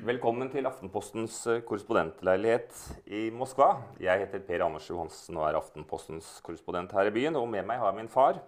Velkommen 0.00 0.48
til 0.48 0.64
Aftenpostens 0.64 1.34
eh, 1.50 1.58
korrespondentleilighet 1.68 2.72
i 3.12 3.26
Moskva. 3.36 3.82
Jeg 4.00 4.22
heter 4.22 4.40
Per 4.46 4.62
Anders 4.64 4.86
Johansen 4.88 5.36
og 5.36 5.44
er 5.44 5.58
Aftenpostens 5.58 6.30
korrespondent 6.46 6.94
her 6.96 7.10
i 7.10 7.12
byen. 7.12 7.36
Og 7.36 7.44
med 7.52 7.66
meg 7.68 7.82
har 7.82 7.90
jeg 7.90 7.98
min 7.98 8.08
far, 8.08 8.38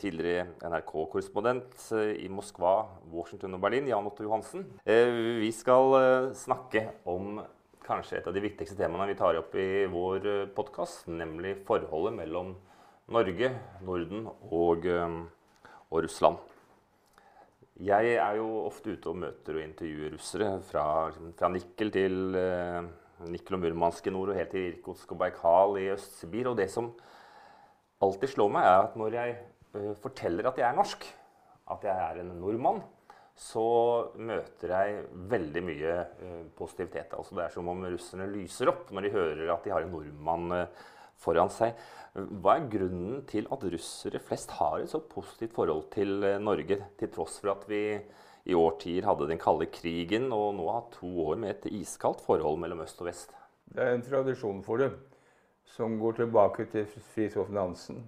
tidligere 0.00 0.46
NRK-korrespondent 0.64 1.76
eh, 1.98 2.14
i 2.24 2.30
Moskva, 2.32 2.72
Washington 3.12 3.58
og 3.58 3.60
Berlin, 3.66 3.90
Jan 3.92 4.08
Otto 4.08 4.24
Johansen. 4.24 4.64
Eh, 4.88 5.12
vi 5.42 5.52
skal 5.52 6.32
snakke 6.32 6.86
om 7.12 7.42
kanskje 7.84 8.22
et 8.22 8.32
av 8.32 8.32
de 8.32 8.46
viktigste 8.46 8.78
temaene 8.80 9.10
vi 9.12 9.18
tar 9.20 9.42
opp 9.42 9.52
i 9.60 9.84
vår 9.92 10.30
podkast, 10.56 11.10
nemlig 11.12 11.58
forholdet 11.68 12.16
mellom 12.22 12.56
Norge, 13.12 13.52
Norden 13.84 14.30
og, 14.48 14.88
og 14.88 16.04
Russland. 16.08 16.53
Jeg 17.82 18.12
er 18.22 18.36
jo 18.38 18.46
ofte 18.68 18.92
ute 18.94 19.10
og 19.10 19.16
møter 19.18 19.56
og 19.58 19.64
intervjuer 19.64 20.12
russere 20.14 20.50
fra, 20.62 20.84
liksom, 21.08 21.32
fra 21.34 21.48
Nikkel 21.50 21.90
til 21.90 22.36
eh, 22.38 22.84
Nikkel 23.34 23.56
og 23.56 23.64
Murmansk 23.64 24.06
i 24.06 24.12
nord 24.14 24.30
og 24.30 24.38
helt 24.38 24.52
til 24.54 24.68
Irkutsk 24.68 25.10
og 25.10 25.18
Baikal 25.24 25.80
i 25.82 25.88
Øst-Sibir. 25.90 26.52
Og 26.52 26.58
det 26.60 26.68
som 26.70 26.92
alltid 28.04 28.30
slår 28.30 28.52
meg, 28.54 28.68
er 28.68 28.78
at 28.84 28.94
når 29.00 29.18
jeg 29.18 29.34
eh, 29.74 29.90
forteller 30.04 30.46
at 30.46 30.60
jeg 30.62 30.68
er 30.68 30.78
norsk, 30.78 31.08
at 31.74 31.88
jeg 31.88 32.04
er 32.04 32.22
en 32.22 32.30
nordmann, 32.38 32.78
så 33.34 33.66
møter 34.22 34.70
jeg 34.70 35.04
veldig 35.34 35.62
mye 35.66 35.94
eh, 35.98 36.42
positivitet. 36.54 37.18
Altså, 37.18 37.34
det 37.34 37.48
er 37.48 37.54
som 37.56 37.74
om 37.74 37.86
russerne 37.90 38.30
lyser 38.30 38.70
opp 38.70 38.94
når 38.94 39.08
de 39.08 39.14
hører 39.16 39.50
at 39.50 39.66
de 39.66 39.74
har 39.74 39.82
en 39.82 39.90
nordmann 39.96 40.60
eh, 40.60 40.84
foran 41.24 41.52
seg. 41.52 41.74
Hva 42.14 42.58
er 42.60 42.68
grunnen 42.70 43.24
til 43.26 43.48
at 43.50 43.64
russere 43.72 44.20
flest 44.22 44.52
har 44.60 44.84
et 44.84 44.92
så 44.92 45.00
positivt 45.02 45.56
forhold 45.56 45.88
til 45.94 46.22
eh, 46.22 46.38
Norge, 46.38 46.78
til 47.00 47.10
tross 47.10 47.40
for 47.42 47.56
at 47.56 47.64
vi 47.66 47.80
i 48.44 48.54
årtier 48.54 49.06
hadde 49.08 49.26
den 49.26 49.40
kalde 49.40 49.66
krigen, 49.72 50.28
og 50.32 50.52
nå 50.54 50.68
har 50.70 50.84
to 50.94 51.08
år 51.24 51.40
med 51.40 51.56
et 51.56 51.72
iskaldt 51.80 52.22
forhold 52.22 52.60
mellom 52.62 52.84
øst 52.84 53.00
og 53.02 53.08
vest? 53.08 53.34
Det 53.66 53.82
er 53.82 53.96
en 53.96 54.04
tradisjon 54.04 54.60
for 54.62 54.84
det 54.84 54.92
som 55.74 55.96
går 55.98 56.20
tilbake 56.20 56.68
til 56.70 56.86
Fridtjof 56.86 57.50
Nansen 57.50 58.04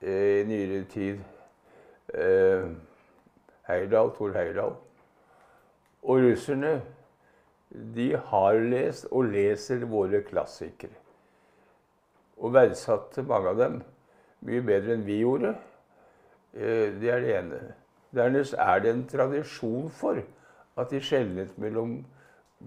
eh, 0.00 0.40
i 0.40 0.48
nyere 0.48 0.82
tid. 0.90 1.20
Eh, 2.14 2.72
Heyerdahl, 3.68 4.10
Tor 4.16 4.34
Heyerdahl. 4.34 4.74
Og 6.02 6.24
russerne 6.24 6.80
de 7.70 8.08
har 8.16 8.58
lest 8.58 9.06
og 9.12 9.30
leser 9.30 9.86
våre 9.86 10.24
klassikere 10.26 10.98
og 12.42 12.54
verdsatte 12.54 13.22
mange 13.26 13.52
av 13.52 13.60
dem 13.60 13.82
mye 14.42 14.62
bedre 14.66 14.96
enn 14.96 15.04
vi 15.06 15.20
gjorde. 15.22 15.54
Eh, 16.52 16.90
det 16.98 17.10
er 17.10 17.22
det 17.22 17.36
ene. 17.38 17.60
Dernest 18.12 18.56
er 18.58 18.82
det 18.82 18.90
en 18.92 19.04
tradisjon 19.08 19.90
for 19.94 20.18
at 20.76 20.90
de 20.90 21.00
skjelnet 21.00 21.54
mellom 21.60 22.00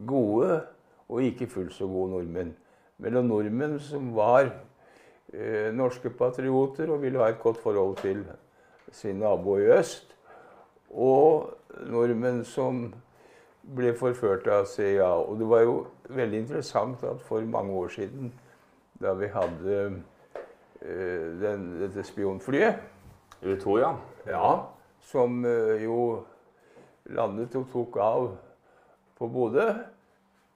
gode 0.08 0.62
og 1.10 1.22
ikke 1.22 1.50
fullt 1.52 1.76
så 1.76 1.88
gode 1.90 2.16
nordmenn. 2.16 2.56
Mellom 3.04 3.28
nordmenn 3.30 3.78
som 3.84 4.14
var 4.16 4.48
eh, 4.48 5.72
norske 5.76 6.10
patrioter 6.10 6.90
og 6.90 7.04
ville 7.04 7.22
ha 7.22 7.30
et 7.30 7.42
godt 7.44 7.60
forhold 7.62 7.98
til 8.02 8.24
sin 8.96 9.20
nabo 9.20 9.58
i 9.60 9.68
øst, 9.76 10.16
og 10.90 11.52
nordmenn 11.92 12.46
som 12.48 12.86
ble 13.76 13.92
forført 13.98 14.48
av 14.48 14.70
CIA. 14.70 15.10
Og 15.26 15.40
det 15.42 15.50
var 15.50 15.66
jo 15.66 15.76
veldig 16.10 16.40
interessant 16.46 17.04
at 17.04 17.22
for 17.28 17.42
mange 17.42 17.74
år 17.74 17.92
siden 17.98 18.32
da 19.02 19.14
vi 19.14 19.28
hadde 19.34 19.80
uh, 19.92 21.42
den, 21.42 21.68
dette 21.82 22.04
spionflyet. 22.04 22.80
U2, 23.44 23.80
ja. 23.80 23.92
Ja, 24.28 24.54
Som 25.06 25.46
uh, 25.46 25.76
jo 25.84 26.00
landet 27.14 27.56
og 27.56 27.68
tok 27.72 28.00
av 28.02 28.32
på 29.20 29.28
Bodø 29.30 29.68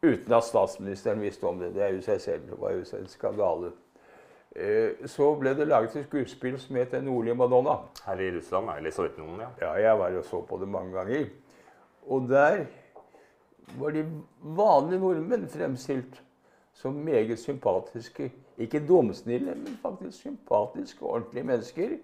uten 0.02 0.34
at 0.34 0.48
statsministeren 0.48 1.22
visste 1.22 1.48
om 1.48 1.60
det. 1.60 1.74
Det 1.76 1.84
er 1.84 1.94
jo 1.94 2.02
seg 2.02 2.22
selv. 2.24 2.48
Det 2.50 2.58
var 2.60 2.74
jo 2.74 2.86
en 2.98 3.12
skandale. 3.12 3.72
Uh, 4.56 5.06
så 5.06 5.30
ble 5.38 5.54
det 5.58 5.68
laget 5.70 6.00
et 6.00 6.08
skuespill 6.08 6.60
som 6.60 6.76
het 6.76 6.92
'Den 6.92 7.06
nordlige 7.06 7.36
Madonna'. 7.36 7.78
Her 8.06 8.20
i 8.20 8.32
Russland, 8.38 8.70
eller 8.78 8.92
Sovjetunionen, 8.92 9.42
ja. 9.42 9.50
Ja, 9.62 9.74
jeg 9.90 10.00
var 10.00 10.18
og 10.18 10.26
så 10.26 10.42
på 10.42 10.58
det 10.58 10.68
mange 10.68 10.94
ganger. 10.94 11.26
Og 12.08 12.30
der 12.30 12.66
var 13.78 13.90
de 13.90 14.06
vanlige 14.42 15.00
nordmenn 15.00 15.48
fremstilt 15.48 16.24
som 16.80 16.96
meget 17.04 17.40
sympatiske. 17.40 18.32
Ikke 18.58 18.80
dumsnille, 18.88 19.56
men 19.56 19.80
faktisk 19.82 20.18
sympatiske, 20.18 21.04
ordentlige 21.06 21.44
mennesker. 21.44 21.98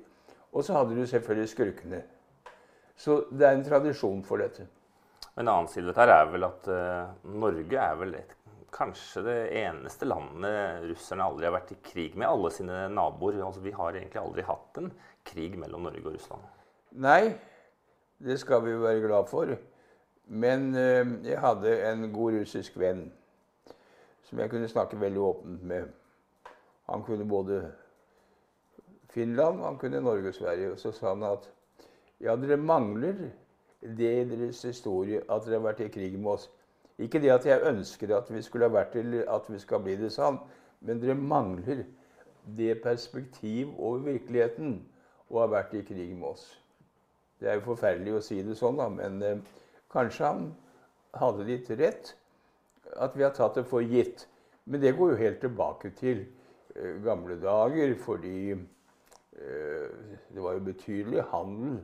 Og 0.52 0.64
så 0.64 0.74
hadde 0.74 0.96
du 0.96 1.06
selvfølgelig 1.08 1.50
skurkene. 1.50 2.02
Så 2.96 3.24
det 3.32 3.48
er 3.48 3.56
en 3.56 3.64
tradisjon 3.64 4.24
for 4.24 4.40
dette. 4.40 4.68
En 5.36 5.48
annen 5.48 5.68
side 5.68 5.94
her 5.96 6.12
er 6.12 6.28
vel 6.32 6.48
at 6.48 6.68
uh, 6.72 7.32
Norge 7.36 7.80
er 7.80 7.96
vel 8.00 8.16
et, 8.20 8.36
kanskje 8.76 9.24
det 9.24 9.40
eneste 9.56 10.08
landet 10.08 10.84
russerne 10.90 11.24
aldri 11.24 11.48
har 11.48 11.56
vært 11.56 11.72
i 11.76 11.82
krig 11.84 12.16
med. 12.16 12.28
Alle 12.28 12.52
sine 12.52 12.86
naboer. 12.92 13.40
Altså, 13.44 13.64
vi 13.64 13.76
har 13.76 13.96
egentlig 13.96 14.22
aldri 14.22 14.48
hatt 14.48 14.80
en 14.80 14.92
krig 15.28 15.60
mellom 15.60 15.88
Norge 15.88 16.04
og 16.04 16.16
Russland. 16.16 16.48
Nei, 17.04 17.36
det 18.24 18.40
skal 18.40 18.64
vi 18.64 18.76
jo 18.76 18.84
være 18.84 19.04
glad 19.08 19.32
for. 19.32 19.56
Men 20.28 20.74
uh, 20.76 21.20
jeg 21.24 21.40
hadde 21.40 21.78
en 21.92 22.10
god 22.16 22.42
russisk 22.42 22.80
venn 22.80 23.08
som 24.26 24.40
jeg 24.40 24.50
kunne 24.50 24.70
snakke 24.70 25.00
veldig 25.00 25.22
åpent 25.22 25.64
med. 25.64 25.90
Han 26.90 27.04
kunne 27.04 27.28
både 27.30 27.60
Finland, 29.10 29.60
han 29.62 29.78
kunne 29.78 30.02
Norge 30.02 30.28
og 30.28 30.36
Sverige. 30.36 30.72
Og 30.72 30.80
så 30.80 30.92
sa 30.92 31.14
han 31.14 31.24
at 31.24 31.50
ja, 32.22 32.36
dere 32.36 32.58
mangler 32.58 33.14
det 33.82 34.12
i 34.22 34.26
deres 34.30 34.62
historie 34.62 35.22
at 35.30 35.46
dere 35.46 35.60
har 35.60 35.68
vært 35.70 35.86
i 35.86 35.92
krig 35.94 36.18
med 36.20 36.32
oss. 36.36 36.50
Ikke 36.98 37.20
det 37.20 37.32
at 37.34 37.46
jeg 37.46 37.64
ønsker 37.68 38.16
at 38.18 38.32
vi 38.32 38.42
skulle 38.42 38.70
ha 38.70 38.74
vært 38.74 38.96
eller 38.96 39.30
at 39.32 39.48
vi 39.52 39.60
skal 39.60 39.84
bli 39.84 39.96
det, 40.00 40.12
sa 40.14 40.32
han. 40.32 40.40
Men 40.82 41.02
dere 41.02 41.16
mangler 41.16 41.84
det 42.58 42.82
perspektiv 42.84 43.74
over 43.78 44.06
virkeligheten 44.06 44.78
å 45.30 45.42
ha 45.42 45.48
vært 45.52 45.74
i 45.76 45.84
krig 45.86 46.14
med 46.16 46.30
oss. 46.34 46.46
Det 47.40 47.50
er 47.50 47.60
jo 47.60 47.66
forferdelig 47.72 48.16
å 48.16 48.24
si 48.24 48.40
det 48.46 48.56
sånn, 48.58 48.78
da, 48.80 48.88
men 48.90 49.18
eh, 49.26 49.42
kanskje 49.92 50.28
han 50.28 50.46
hadde 51.20 51.48
litt 51.50 51.70
rett 51.80 52.14
at 52.96 53.18
vi 53.18 53.24
har 53.24 53.34
tatt 53.36 53.56
det 53.60 53.66
for 53.70 53.86
gitt. 53.86 54.28
Men 54.66 54.82
det 54.82 54.96
går 54.98 55.14
jo 55.14 55.22
helt 55.22 55.42
tilbake 55.42 55.92
til 56.00 56.26
eh, 56.76 56.98
gamle 57.06 57.38
dager, 57.42 57.96
fordi 58.02 58.52
eh, 58.52 59.90
det 60.34 60.44
var 60.44 60.58
jo 60.58 60.68
betydelig 60.70 61.26
handel 61.32 61.80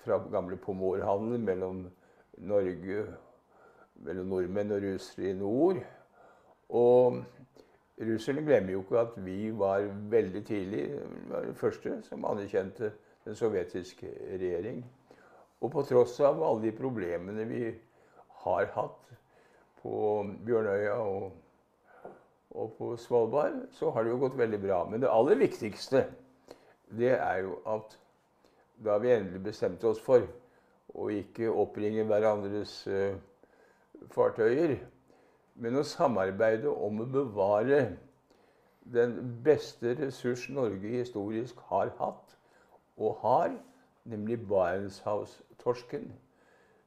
fra 0.00 0.18
gamle 0.32 0.56
pomorhandel 0.56 1.40
mellom 1.40 1.84
Norge 2.40 3.04
mellom 4.04 4.30
nordmenn 4.32 4.72
og 4.72 4.84
russere 4.84 5.30
i 5.30 5.36
nord. 5.36 5.80
Og 6.70 7.20
russerne 8.00 8.44
glemmer 8.46 8.72
jo 8.72 8.84
ikke 8.84 9.02
at 9.02 9.18
vi 9.24 9.50
var 9.52 9.84
veldig 10.12 10.44
tidlig 10.46 10.84
var 11.28 11.44
de 11.44 11.54
første 11.54 11.98
som 12.06 12.24
anerkjente 12.24 12.92
den 13.26 13.36
sovjetiske 13.36 14.08
regjering. 14.30 14.82
Og 15.60 15.72
på 15.74 15.84
tross 15.84 16.16
av 16.24 16.40
alle 16.40 16.68
de 16.68 16.76
problemene 16.76 17.44
vi 17.50 17.64
har 18.44 18.70
hatt 18.76 19.10
på 19.82 20.26
Bjørnøya 20.46 20.96
og, 21.00 21.30
og, 22.50 22.72
på 22.78 22.96
Svalbard, 23.00 23.62
så 23.72 23.90
har 23.90 24.04
det 24.04 24.12
jo 24.12 24.20
gått 24.24 24.38
veldig 24.38 24.60
bra. 24.62 24.82
Men 24.90 25.02
det 25.02 25.12
aller 25.12 25.40
viktigste, 25.40 26.04
det 26.98 27.14
er 27.16 27.42
jo 27.44 27.56
at 27.68 27.96
da 28.84 28.96
vi 29.00 29.12
endelig 29.12 29.42
bestemte 29.50 29.88
oss 29.88 30.00
for 30.02 30.24
å 30.96 31.08
ikke 31.12 31.52
oppringe 31.52 32.04
hverandres 32.08 32.80
uh, 32.90 33.14
fartøyer, 34.12 34.78
men 35.60 35.76
å 35.76 35.84
samarbeide 35.86 36.70
om 36.72 37.02
å 37.02 37.08
bevare 37.08 37.82
den 38.90 39.16
beste 39.44 39.92
ressurs 39.98 40.48
Norge 40.50 40.88
historisk 40.88 41.60
har 41.68 41.92
hatt 42.00 42.36
og 43.00 43.20
har, 43.22 43.52
nemlig 44.04 44.40
Barentshavstorsken, 44.48 46.08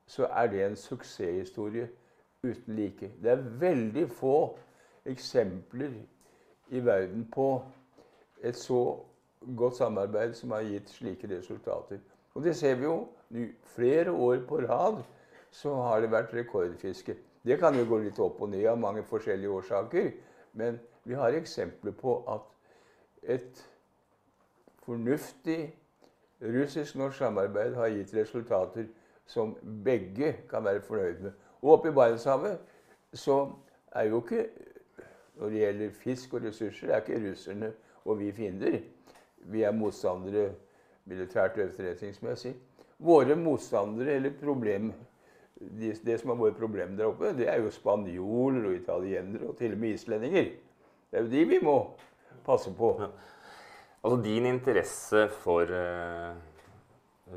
så 0.09 0.27
er 0.29 0.49
det 0.51 0.63
en 0.65 0.75
suksesshistorie 0.77 1.87
uten 2.43 2.75
like. 2.75 3.11
Det 3.21 3.31
er 3.31 3.45
veldig 3.59 4.07
få 4.11 4.37
eksempler 5.05 5.93
i 6.71 6.85
verden 6.85 7.25
på 7.31 7.47
et 8.43 8.55
så 8.55 8.99
godt 9.57 9.77
samarbeid 9.77 10.33
som 10.35 10.51
har 10.51 10.63
gitt 10.67 10.89
slike 10.91 11.27
resultater. 11.31 11.99
Og 12.33 12.43
det 12.43 12.55
ser 12.55 12.75
vi 12.75 12.83
jo. 12.83 13.07
Flere 13.75 14.11
år 14.11 14.43
på 14.47 14.59
rad 14.61 15.03
så 15.51 15.75
har 15.75 16.01
det 16.01 16.11
vært 16.11 16.33
rekordfiske. 16.33 17.15
Det 17.43 17.59
kan 17.59 17.75
jo 17.75 17.85
gå 17.89 17.97
litt 18.03 18.19
opp 18.19 18.41
og 18.41 18.49
ned 18.49 18.65
av 18.69 18.79
mange 18.79 19.03
forskjellige 19.03 19.49
årsaker, 19.49 20.11
men 20.53 20.79
vi 21.03 21.17
har 21.17 21.35
eksempler 21.35 21.91
på 21.97 22.19
at 22.29 22.45
et 23.23 23.63
fornuftig 24.85 25.73
russisk-norsk 26.41 27.17
samarbeid 27.17 27.75
har 27.75 27.91
gitt 27.91 28.13
resultater 28.15 28.87
som 29.27 29.55
begge 29.85 30.33
kan 30.49 30.63
være 30.63 30.81
fornøyd 30.81 31.25
med. 31.25 31.31
Og 31.63 31.77
oppe 31.77 31.89
i 31.89 31.95
Barentshavet 31.95 32.59
så 33.15 33.47
er 33.95 34.09
jo 34.09 34.21
ikke 34.23 34.47
Når 35.33 35.49
det 35.49 35.59
gjelder 35.59 35.93
fisk 35.97 36.33
og 36.37 36.43
ressurser, 36.43 36.91
er 36.93 36.99
ikke 37.01 37.17
russerne 37.23 37.71
og 38.05 38.19
vi 38.19 38.27
fiender. 38.31 38.75
Vi 39.49 39.63
er 39.65 39.73
motstandere 39.73 40.51
militært 41.09 41.57
og 41.57 41.63
etterretningsmessig. 41.63 42.51
Våre 43.01 43.35
motstandere 43.35 44.13
eller 44.13 44.35
problem, 44.37 44.91
de, 45.57 45.89
det 46.05 46.19
som 46.21 46.35
er 46.35 46.39
våre 46.39 46.53
problemer 46.53 46.93
der 46.99 47.09
oppe, 47.09 47.33
det 47.33 47.49
er 47.49 47.63
jo 47.63 47.73
spanjoler 47.73 48.69
og 48.69 48.77
italienere 48.77 49.49
og 49.49 49.57
til 49.57 49.73
og 49.73 49.81
med 49.81 49.97
islendinger. 49.97 50.51
Det 51.09 51.19
er 51.19 51.25
jo 51.25 51.33
de 51.33 51.43
vi 51.49 51.59
må 51.65 51.77
passe 52.45 52.71
på. 52.77 52.93
Ja. 53.01 53.09
Altså 54.03 54.21
din 54.23 54.45
interesse 54.45 55.27
for 55.41 55.63
uh, 55.63 56.37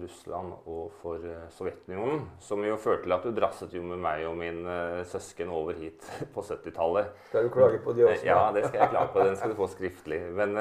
Russland 0.02 0.52
og 0.66 0.93
for 1.00 1.22
uh, 1.22 1.46
Sovjetunionen, 1.54 2.25
som 2.43 2.62
jo 2.64 2.76
førte 2.81 3.06
til 3.06 3.16
at 3.16 3.26
du 3.26 3.32
drasset 3.37 3.75
jo 3.76 3.82
med 3.87 4.00
meg 4.02 4.25
og 4.28 4.37
min 4.38 4.62
uh, 4.66 5.02
søsken 5.08 5.52
over 5.52 5.76
hit 5.78 6.06
på 6.34 6.44
70-tallet. 6.44 7.10
Skal 7.31 7.48
du 7.48 7.52
klage 7.54 7.82
på 7.84 7.96
det 7.96 8.08
også? 8.08 8.26
Ja, 8.26 8.38
det 8.54 8.66
skal 8.69 8.82
jeg 8.82 8.93
klage 8.94 9.12
på. 9.12 9.26
Den 9.26 9.37
skal 9.40 9.52
du 9.52 9.58
få 9.58 9.69
skriftlig. 9.72 10.20
Men 10.37 10.56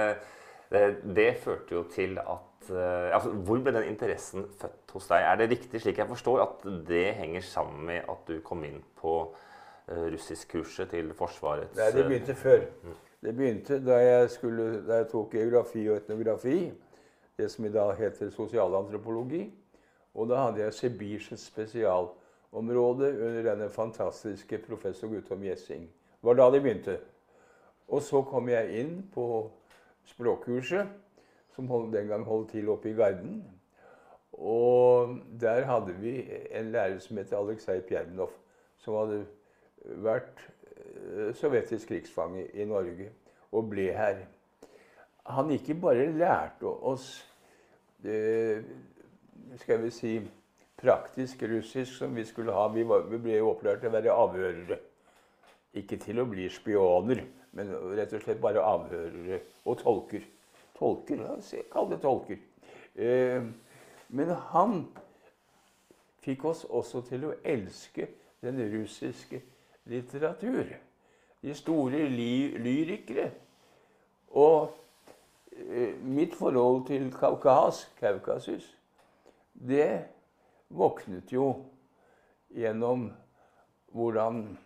det, 0.72 0.84
det 1.16 1.30
førte 1.44 1.78
jo 1.78 1.86
til 1.92 2.20
at 2.22 2.52
altså, 2.66 3.30
Hvor 3.46 3.60
ble 3.62 3.76
den 3.76 3.92
interessen 3.92 4.48
født 4.62 4.94
hos 4.96 5.10
deg? 5.12 5.22
Er 5.22 5.36
det 5.38 5.52
riktig 5.52 5.82
slik 5.84 6.00
jeg 6.02 6.10
forstår, 6.10 6.42
at 6.42 6.70
det 6.88 7.08
henger 7.20 7.44
sammen 7.46 7.86
med 7.86 8.08
at 8.10 8.24
du 8.28 8.40
kom 8.46 8.64
inn 8.66 8.80
på 8.98 9.20
russiskkurset 9.86 10.90
til 10.90 11.12
Forsvarets 11.14 11.78
Nei, 11.78 11.92
det 11.94 12.08
begynte 12.08 12.34
før. 12.40 12.64
Mm. 12.82 12.96
Det 13.26 13.36
begynte 13.36 13.78
da 13.86 13.96
jeg, 14.02 14.30
skulle, 14.30 14.66
da 14.86 15.00
jeg 15.02 15.08
tok 15.10 15.32
geografi 15.34 15.86
og 15.90 15.98
etnografi, 15.98 16.58
det 17.38 17.50
som 17.50 17.66
i 17.66 17.72
dag 17.74 17.96
heter 18.00 18.30
sosialantropologi. 18.34 19.50
Og 20.16 20.30
da 20.30 20.46
hadde 20.46 20.62
jeg 20.64 20.74
Sibirs 20.74 21.28
spesialområde 21.42 23.10
under 23.12 23.42
denne 23.50 23.70
fantastiske 23.70 24.62
professor 24.68 25.12
Guttorm 25.12 25.44
Gjessing. 25.44 25.90
Det 25.90 26.30
var 26.30 26.40
da 26.40 26.50
det 26.52 26.62
begynte. 26.64 26.98
Og 27.88 28.02
så 28.02 28.22
kom 28.26 28.50
jeg 28.50 28.80
inn 28.82 28.96
på 29.14 29.28
språkkurset, 30.10 30.88
som 31.56 31.68
den 31.92 32.08
gang 32.08 32.26
holdt 32.26 32.52
til 32.56 32.70
oppe 32.70 32.90
i 32.92 32.98
Garden. 32.98 33.44
Og 34.32 35.20
der 35.42 35.68
hadde 35.68 35.94
vi 36.00 36.18
en 36.52 36.72
lærer 36.72 37.00
som 37.00 37.18
het 37.18 37.34
Aleksej 37.34 37.82
Pjernov, 37.88 38.34
som 38.78 38.98
hadde 39.00 39.24
vært 40.04 40.48
Eh, 40.96 41.34
sovjetisk 41.34 41.88
krigsfange 41.88 42.48
i 42.54 42.66
Norge 42.66 43.10
og 43.52 43.70
ble 43.70 43.90
her. 43.96 44.26
Han 45.34 45.52
ikke 45.56 45.74
bare 45.82 46.12
lærte 46.14 46.70
oss 46.70 47.08
det, 48.04 48.64
skal 49.58 49.82
vi 49.82 49.90
si, 49.94 50.18
praktisk 50.78 51.44
russisk 51.50 51.98
som 51.98 52.16
vi 52.16 52.26
skulle 52.26 52.54
ha. 52.54 52.68
Vi, 52.68 52.84
var, 52.88 53.08
vi 53.10 53.18
ble 53.22 53.40
jo 53.40 53.50
opplært 53.54 53.82
til 53.82 53.90
å 53.90 53.96
være 53.96 54.14
avhørere. 54.14 54.80
Ikke 55.82 55.98
til 56.00 56.22
å 56.22 56.28
bli 56.30 56.46
spioner, 56.52 57.24
men 57.58 57.74
rett 57.98 58.14
og 58.14 58.24
slett 58.24 58.44
bare 58.44 58.64
avhørere 58.64 59.42
og 59.66 59.80
tolker. 59.82 60.28
Tolker, 60.78 61.24
la 61.24 61.38
oss 61.40 61.54
kall 61.72 61.90
det 61.90 62.02
tolker. 62.04 62.40
Eh, 62.96 63.42
men 64.16 64.34
han 64.52 64.82
fikk 66.24 66.46
oss 66.52 66.66
også 66.70 67.02
til 67.10 67.30
å 67.30 67.36
elske 67.44 68.10
den 68.46 68.60
russiske 68.72 69.42
litteratur 69.90 70.76
de 71.46 71.54
store 71.54 72.08
ly 72.10 72.58
lyrikere. 72.58 73.30
Og 74.36 74.64
eh, 74.64 74.85
mitt 76.04 76.36
forhold 76.36 76.86
til 76.88 77.08
Kaukas, 77.14 77.86
Kaukasus, 78.00 78.68
det 79.54 80.06
våknet 80.70 81.32
jo 81.32 81.52
gjennom 82.56 83.10
hvordan 83.96 84.58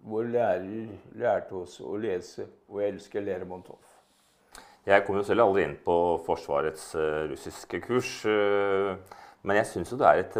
vår 0.00 0.28
lærer 0.32 0.90
lærte 1.20 1.56
oss 1.60 1.78
å 1.80 1.96
lese 2.00 2.46
og 2.68 2.82
elske 2.84 3.20
Lermontov. 3.24 3.80
Jeg 4.86 5.04
kom 5.04 5.18
jo 5.20 5.24
selv 5.24 5.44
aldri 5.44 5.66
inn 5.68 5.76
på 5.84 5.94
Forsvarets 6.24 6.94
uh, 6.96 7.26
russiske 7.28 7.82
kurs. 7.84 8.12
Men 9.40 9.56
jeg 9.56 9.70
syns 9.70 9.92
jo 9.92 9.96
det 9.96 10.08
er 10.08 10.18
et, 10.20 10.34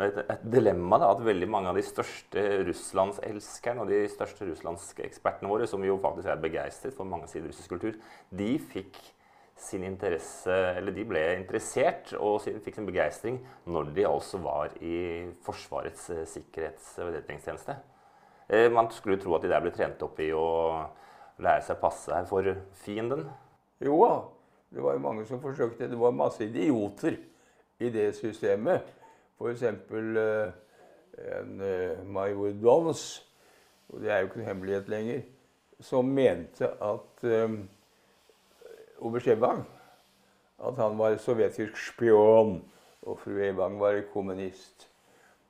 et, 0.00 0.18
et 0.32 0.44
dilemma 0.48 0.96
da, 1.02 1.10
at 1.12 1.20
veldig 1.24 1.48
mange 1.52 1.68
av 1.68 1.76
de 1.76 1.84
største 1.84 2.44
russlandselskerne 2.64 3.84
og 3.84 3.90
de 3.92 3.98
største 4.08 4.48
russlandske 4.48 5.04
ekspertene 5.04 5.50
våre, 5.50 5.66
som 5.68 5.84
jo 5.84 5.98
faktisk 6.00 6.30
er 6.32 6.40
begeistret 6.40 6.96
for 6.96 7.08
mange 7.08 7.28
sider 7.28 7.50
russisk 7.50 7.74
kultur, 7.74 7.98
de 8.32 8.54
fikk 8.72 8.96
sin 9.60 9.84
interesse, 9.84 10.54
eller 10.78 10.96
de 10.96 11.04
ble 11.04 11.20
interessert 11.36 12.14
og 12.16 12.40
fikk 12.64 12.78
sin 12.78 12.88
begeistring 12.88 13.36
når 13.68 13.92
de 13.96 14.06
altså 14.08 14.40
var 14.40 14.72
i 14.80 15.28
Forsvarets 15.44 16.06
eh, 16.14 16.24
sikkerhets- 16.24 16.94
og 16.96 17.10
etterretningstjeneste. 17.10 17.76
Eh, 18.48 18.70
man 18.72 18.88
skulle 18.96 19.20
tro 19.20 19.36
at 19.36 19.44
de 19.44 19.52
der 19.52 19.60
ble 19.60 19.74
trent 19.74 20.00
opp 20.06 20.16
i 20.24 20.30
å 20.32 20.46
lære 21.44 21.66
seg 21.66 21.76
å 21.76 21.82
passe 21.82 22.14
her 22.14 22.24
for 22.28 22.48
fienden. 22.80 23.26
Jo 23.84 24.00
da, 24.00 24.14
det 24.72 24.86
var 24.86 24.96
jo 24.96 25.04
mange 25.04 25.28
som 25.28 25.44
forsøkte. 25.44 25.90
Det 25.92 26.00
var 26.00 26.16
masse 26.16 26.40
idioter 26.46 27.20
i 27.80 27.90
det 27.90 28.14
systemet. 28.16 28.80
F.eks. 29.38 29.62
Uh, 29.62 30.52
en 31.40 31.60
uh, 31.60 32.06
major 32.06 32.52
Dons, 32.62 33.26
og 33.88 34.00
det 34.00 34.10
er 34.10 34.18
jo 34.18 34.30
ikke 34.30 34.40
en 34.40 34.46
hemmelighet 34.46 34.88
lenger, 34.88 35.20
som 35.80 36.04
mente 36.04 36.68
at 36.68 37.24
um, 37.44 37.68
oberst 39.00 39.26
Evang 39.26 39.64
at 40.68 40.76
han 40.76 40.98
var 40.98 41.16
sovjetisk 41.16 41.76
spion, 41.76 42.64
og 43.02 43.18
fru 43.18 43.38
Evang 43.40 43.80
var 43.80 44.00
kommunist. 44.12 44.88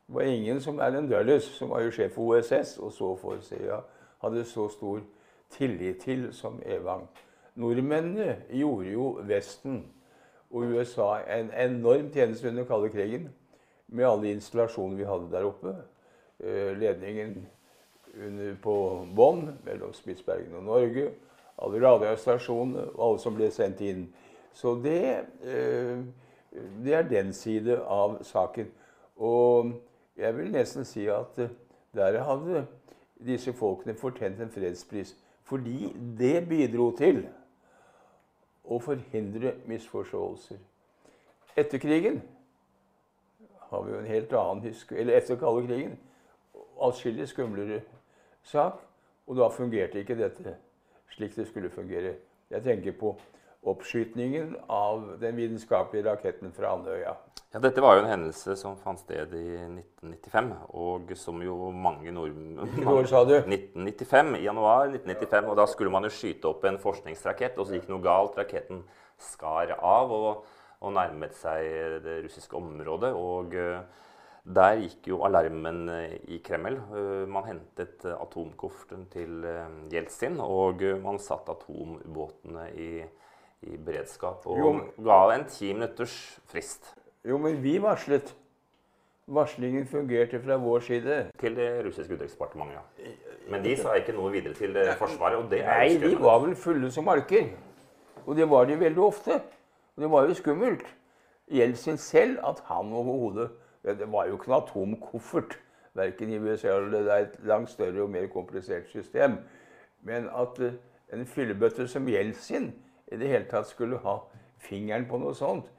Det 0.07 0.15
var 0.15 0.23
ingen 0.23 0.61
som 0.61 0.79
Erlend 0.79 1.11
Dulles, 1.11 1.45
som 1.45 1.71
var 1.71 1.83
jo 1.83 1.91
sjef 1.91 2.13
for 2.15 2.23
OSS, 2.23 2.79
og 2.79 2.93
så 2.93 3.17
for 3.17 3.41
CIA, 3.41 3.81
hadde 4.23 4.45
så 4.45 4.69
stor 4.69 5.01
tillit 5.51 5.99
til 6.03 6.29
som 6.33 6.63
Evang. 6.67 7.09
Nordmennene 7.55 8.37
gjorde 8.51 8.91
jo 8.91 9.21
Vesten 9.23 9.85
og 10.51 10.75
USA 10.75 11.21
en 11.39 11.51
enorm 11.55 12.11
tjeneste 12.13 12.49
under 12.49 12.67
kalde 12.67 12.91
krigen 12.91 13.29
med 13.87 14.07
alle 14.07 14.35
installasjonene 14.35 14.99
vi 14.99 15.07
hadde 15.07 15.31
der 15.31 15.47
oppe. 15.47 15.75
Eh, 16.41 16.73
ledningen 16.79 17.37
under, 18.15 18.55
på 18.63 18.75
bånn 19.17 19.45
mellom 19.67 19.93
Spitsbergen 19.95 20.57
og 20.59 20.67
Norge. 20.67 21.11
Alle 21.61 21.83
radiostasjonene 21.85 22.89
og 22.95 23.05
alle 23.07 23.23
som 23.23 23.37
ble 23.37 23.51
sendt 23.55 23.83
inn. 23.85 24.07
Så 24.57 24.75
det, 24.83 25.27
eh, 25.45 26.03
det 26.85 26.95
er 26.95 27.09
den 27.09 27.33
side 27.33 27.79
av 27.87 28.19
saken. 28.27 28.71
Og 29.17 29.75
jeg 30.17 30.37
vil 30.37 30.51
nesten 30.55 30.87
si 30.89 31.07
at 31.13 31.39
eh, 31.39 31.53
der 31.95 32.23
hadde 32.25 32.67
disse 33.27 33.53
folkene 33.53 33.95
fortjent 33.99 34.41
en 34.41 34.51
fredspris. 34.51 35.15
Fordi 35.45 35.93
det 36.19 36.49
bidro 36.49 36.91
til 36.97 37.25
å 38.71 38.79
forhindre 38.79 39.57
misforståelser. 39.69 40.61
Etter 41.59 41.83
krigen 41.83 42.21
har 43.71 43.83
vi 43.83 43.93
jo 43.93 43.99
en 43.99 44.11
helt 44.11 44.33
annen 44.33 44.63
husk, 44.69 44.93
eller 44.93 45.19
etter 45.19 45.39
kalde 45.39 45.67
krigen 45.67 45.99
atskillig 46.81 47.29
skumlere 47.29 47.83
sak. 48.43 48.81
Og 49.27 49.37
da 49.39 49.47
fungerte 49.53 50.01
ikke 50.01 50.17
dette 50.19 50.57
slik 51.15 51.37
det 51.37 51.47
skulle 51.47 51.71
fungere. 51.71 52.15
Jeg 52.51 52.63
tenker 52.63 52.97
på 52.99 53.13
oppskytingen 53.63 54.57
av 54.69 55.17
den 55.21 55.37
vitenskapelige 55.37 56.09
raketten 56.09 56.53
fra 56.57 56.73
Andøya. 56.75 57.17
Ja, 57.51 57.59
Dette 57.59 57.83
var 57.83 57.97
jo 57.97 58.05
en 58.05 58.13
hendelse 58.13 58.55
som 58.57 58.77
fant 58.79 59.01
sted 59.03 59.33
i 59.35 59.47
1995, 59.59 60.53
og 60.79 61.11
som 61.19 61.41
jo 61.43 61.73
mange 61.75 62.13
nordmenn 62.15 62.85
Hvor 62.87 63.09
sa 63.11 63.25
du? 63.27 63.35
1995, 63.43 64.37
I 64.39 64.45
januar 64.47 64.87
1995. 64.87 65.51
Og 65.51 65.59
da 65.59 65.67
skulle 65.67 65.93
man 65.93 66.07
jo 66.07 66.13
skyte 66.15 66.47
opp 66.53 66.65
en 66.65 66.79
forskningsrakett, 66.81 67.59
og 67.59 67.67
så 67.67 67.77
gikk 67.77 67.91
noe 67.91 68.05
galt. 68.05 68.39
Raketten 68.39 68.85
skar 69.21 69.75
av 69.77 70.15
og, 70.15 70.45
og 70.81 70.95
nærmet 70.97 71.35
seg 71.39 72.01
det 72.07 72.23
russiske 72.27 72.57
området. 72.57 73.17
og... 73.17 73.57
Uh, 73.57 74.07
der 74.41 74.79
gikk 74.81 75.11
jo 75.11 75.19
alarmen 75.27 75.83
eh, 75.93 76.15
i 76.33 76.39
Kreml. 76.41 76.79
Uh, 76.89 77.27
man 77.29 77.45
hentet 77.45 78.07
atomkofferten 78.09 79.03
til 79.13 79.45
Jeltsin, 79.93 80.39
og 80.41 80.81
man 81.05 81.21
satte 81.21 81.53
atomubåtene 81.53 82.65
i 82.73 82.89
i 83.63 83.77
beredskap 83.77 84.47
og 84.49 84.59
jo, 84.59 84.69
ga 85.05 85.19
en 85.35 85.45
ti 85.49 85.73
minutters 85.73 86.15
frist. 86.49 86.95
Jo, 87.29 87.39
men 87.39 87.59
vi 87.63 87.77
varslet. 87.83 88.35
Varslingen 89.31 89.87
fungerte 89.87 90.41
fra 90.43 90.57
vår 90.59 90.81
side. 90.81 91.17
Til 91.39 91.57
det 91.57 91.69
russiske 91.87 92.15
utenriksdepartementet. 92.15 93.19
Men 93.51 93.63
de 93.65 93.77
sa 93.79 93.93
ikke 93.99 94.15
noe 94.17 94.33
videre 94.33 94.57
til 94.59 94.75
Forsvaret. 94.99 95.37
og 95.39 95.51
det 95.51 95.61
er 95.61 95.85
Nei, 95.85 95.99
de 96.03 96.17
var 96.19 96.41
vel 96.43 96.57
fulle 96.57 96.91
som 96.91 97.05
marker. 97.05 97.53
Og 98.27 98.37
det 98.37 98.49
var 98.51 98.65
de 98.65 98.81
veldig 98.81 99.03
ofte. 99.03 99.41
Og 99.97 100.03
det 100.03 100.11
var 100.11 100.27
jo 100.27 100.35
skummelt. 100.35 100.87
Jeltsin 101.51 101.97
selv 101.97 102.39
at 102.47 102.63
han 102.65 102.93
overhodet 102.93 103.51
Det 103.83 104.13
var 104.13 104.27
jo 104.27 104.37
ikke 104.37 104.51
noen 104.51 104.63
atomkoffert. 104.63 105.59
Verken 105.95 106.33
i 106.33 106.39
USA 106.39 106.77
eller 106.77 106.91
det 106.91 107.13
er 107.13 107.25
et 107.25 107.39
langt 107.45 107.71
større 107.71 108.03
og 108.03 108.11
mer 108.11 108.27
komplisert 108.27 108.89
system. 108.89 109.39
Men 110.03 110.29
at 110.29 110.61
eh, 110.61 110.77
en 111.13 111.27
fyllebøtte 111.27 111.89
som 111.89 112.09
Jeltsin 112.09 112.73
i 113.11 113.19
det 113.19 113.29
hele 113.29 113.49
tatt 113.51 113.69
skulle 113.69 114.01
ha 114.05 114.17
fingeren 114.61 115.07
på 115.09 115.19
noe 115.21 115.35
sånt, 115.35 115.71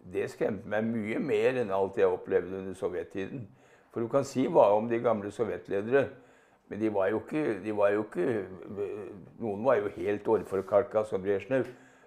det 0.00 0.30
skremte 0.32 0.68
meg 0.70 0.86
mye 0.88 1.18
mer 1.20 1.60
enn 1.60 1.72
alt 1.74 1.98
jeg 2.00 2.08
opplevde 2.08 2.62
under 2.62 2.76
sovjettiden. 2.76 3.44
For 3.92 4.00
du 4.00 4.08
kan 4.08 4.24
si 4.24 4.46
hva 4.48 4.70
om 4.76 4.88
de 4.88 5.00
gamle 5.02 5.32
sovjetledere, 5.34 6.06
men 6.70 6.80
de 6.80 6.90
var 6.94 7.10
jo 7.10 7.20
ikke, 7.20 7.58
de 7.64 7.72
var 7.74 7.90
jo 7.90 8.04
ikke 8.06 8.26
Noen 9.42 9.64
var 9.66 9.80
jo 9.80 9.90
helt 9.96 10.28
årforkalka 10.30 11.02
som 11.08 11.22
Brezjnev, 11.22 11.66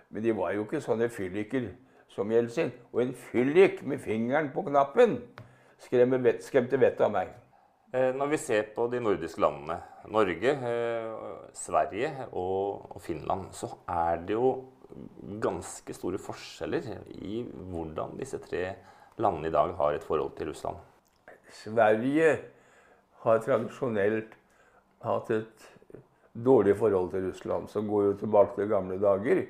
men 0.09 0.23
de 0.23 0.35
var 0.37 0.53
jo 0.55 0.63
ikke 0.63 0.81
sånne 0.81 1.09
fylliker 1.11 1.67
som 2.13 2.31
Jeltsin. 2.31 2.71
Og 2.93 3.03
en 3.03 3.13
fyllik 3.27 3.81
med 3.83 3.99
fingeren 3.99 4.51
på 4.53 4.63
knappen 4.69 5.17
skremte 5.83 6.79
vettet 6.79 7.03
av 7.03 7.11
meg. 7.11 7.33
Eh, 7.93 8.09
når 8.17 8.31
vi 8.31 8.37
ser 8.41 8.71
på 8.73 8.87
de 8.89 8.97
nordiske 8.97 9.41
landene, 9.43 9.75
Norge, 10.09 10.49
eh, 10.49 11.09
Sverige 11.53 12.09
og, 12.31 12.97
Finland, 13.01 13.51
så 13.53 13.69
er 13.87 14.23
det 14.25 14.33
jo 14.33 14.63
ganske 15.41 15.93
store 15.93 16.17
forskjeller 16.17 16.87
i 17.21 17.43
hvordan 17.43 18.17
disse 18.17 18.39
tre 18.41 18.63
landene 19.21 19.51
i 19.51 19.53
dag 19.53 19.75
har 19.77 19.93
et 19.93 20.03
forhold 20.03 20.33
til 20.37 20.49
Russland. 20.49 20.81
Sverige 21.53 22.39
har 23.21 23.45
tradisjonelt 23.45 24.33
hatt 25.05 25.29
et 25.29 25.69
dårlig 26.33 26.75
forhold 26.77 27.11
til 27.11 27.29
Russland, 27.29 27.69
som 27.69 27.87
går 27.87 28.03
jo 28.09 28.19
tilbake 28.25 28.55
til 28.55 28.73
gamle 28.73 28.97
dager, 28.97 29.45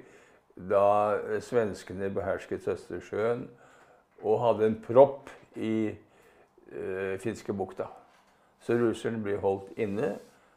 da 0.58 1.40
svenskene 1.40 2.12
behersket 2.14 2.68
Østersjøen 2.68 3.48
og 4.22 4.40
hadde 4.44 4.68
en 4.68 4.80
propp 4.84 5.32
i 5.56 5.96
uh, 5.96 7.20
Finskebukta. 7.24 7.88
Så 8.64 8.78
russerne 8.80 9.20
ble 9.24 9.38
holdt 9.44 9.74
inne. 9.78 10.16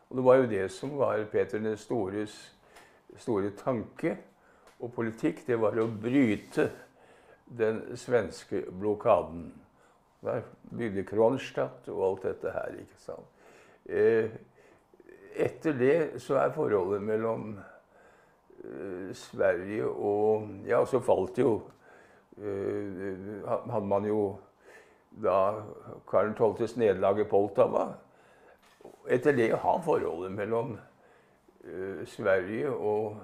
Og 0.08 0.18
det 0.18 0.24
var 0.24 0.40
jo 0.40 0.50
det 0.50 0.64
som 0.70 0.94
var 0.98 1.24
Peter 1.30 1.58
den 1.58 1.76
stores 1.76 2.34
store 3.18 3.50
tanke 3.58 4.16
og 4.80 4.92
politikk. 4.94 5.42
Det 5.46 5.58
var 5.60 5.78
å 5.82 5.88
bryte 5.90 6.68
den 7.46 7.82
svenske 7.98 8.64
blokaden. 8.70 9.48
Der 10.24 10.42
bygde 10.70 11.04
Kronstadt 11.06 11.88
og 11.92 12.04
alt 12.06 12.28
dette 12.30 12.52
her. 12.54 12.78
ikke 12.80 13.00
sant? 13.02 13.32
Eh, 13.86 14.30
etter 15.36 15.76
det 15.78 15.96
så 16.22 16.40
er 16.40 16.54
forholdet 16.54 17.02
mellom 17.06 17.52
eh, 18.64 19.12
Sverige 19.14 19.86
og 19.86 20.48
Ja, 20.66 20.80
så 20.86 20.98
falt 21.04 21.38
jo 21.38 21.60
eh, 22.40 23.44
Hadde 23.46 23.86
man 23.86 24.08
jo 24.08 24.20
da 25.22 25.62
Karl 26.10 26.34
12.s 26.36 26.76
nederlag 26.76 27.20
i 27.20 27.28
Poltava. 27.28 27.86
Etter 29.08 29.36
det 29.36 29.52
har 29.52 29.82
forholdet 29.84 30.32
mellom 30.34 30.76
Sverige 32.06 32.70
og 32.70 33.16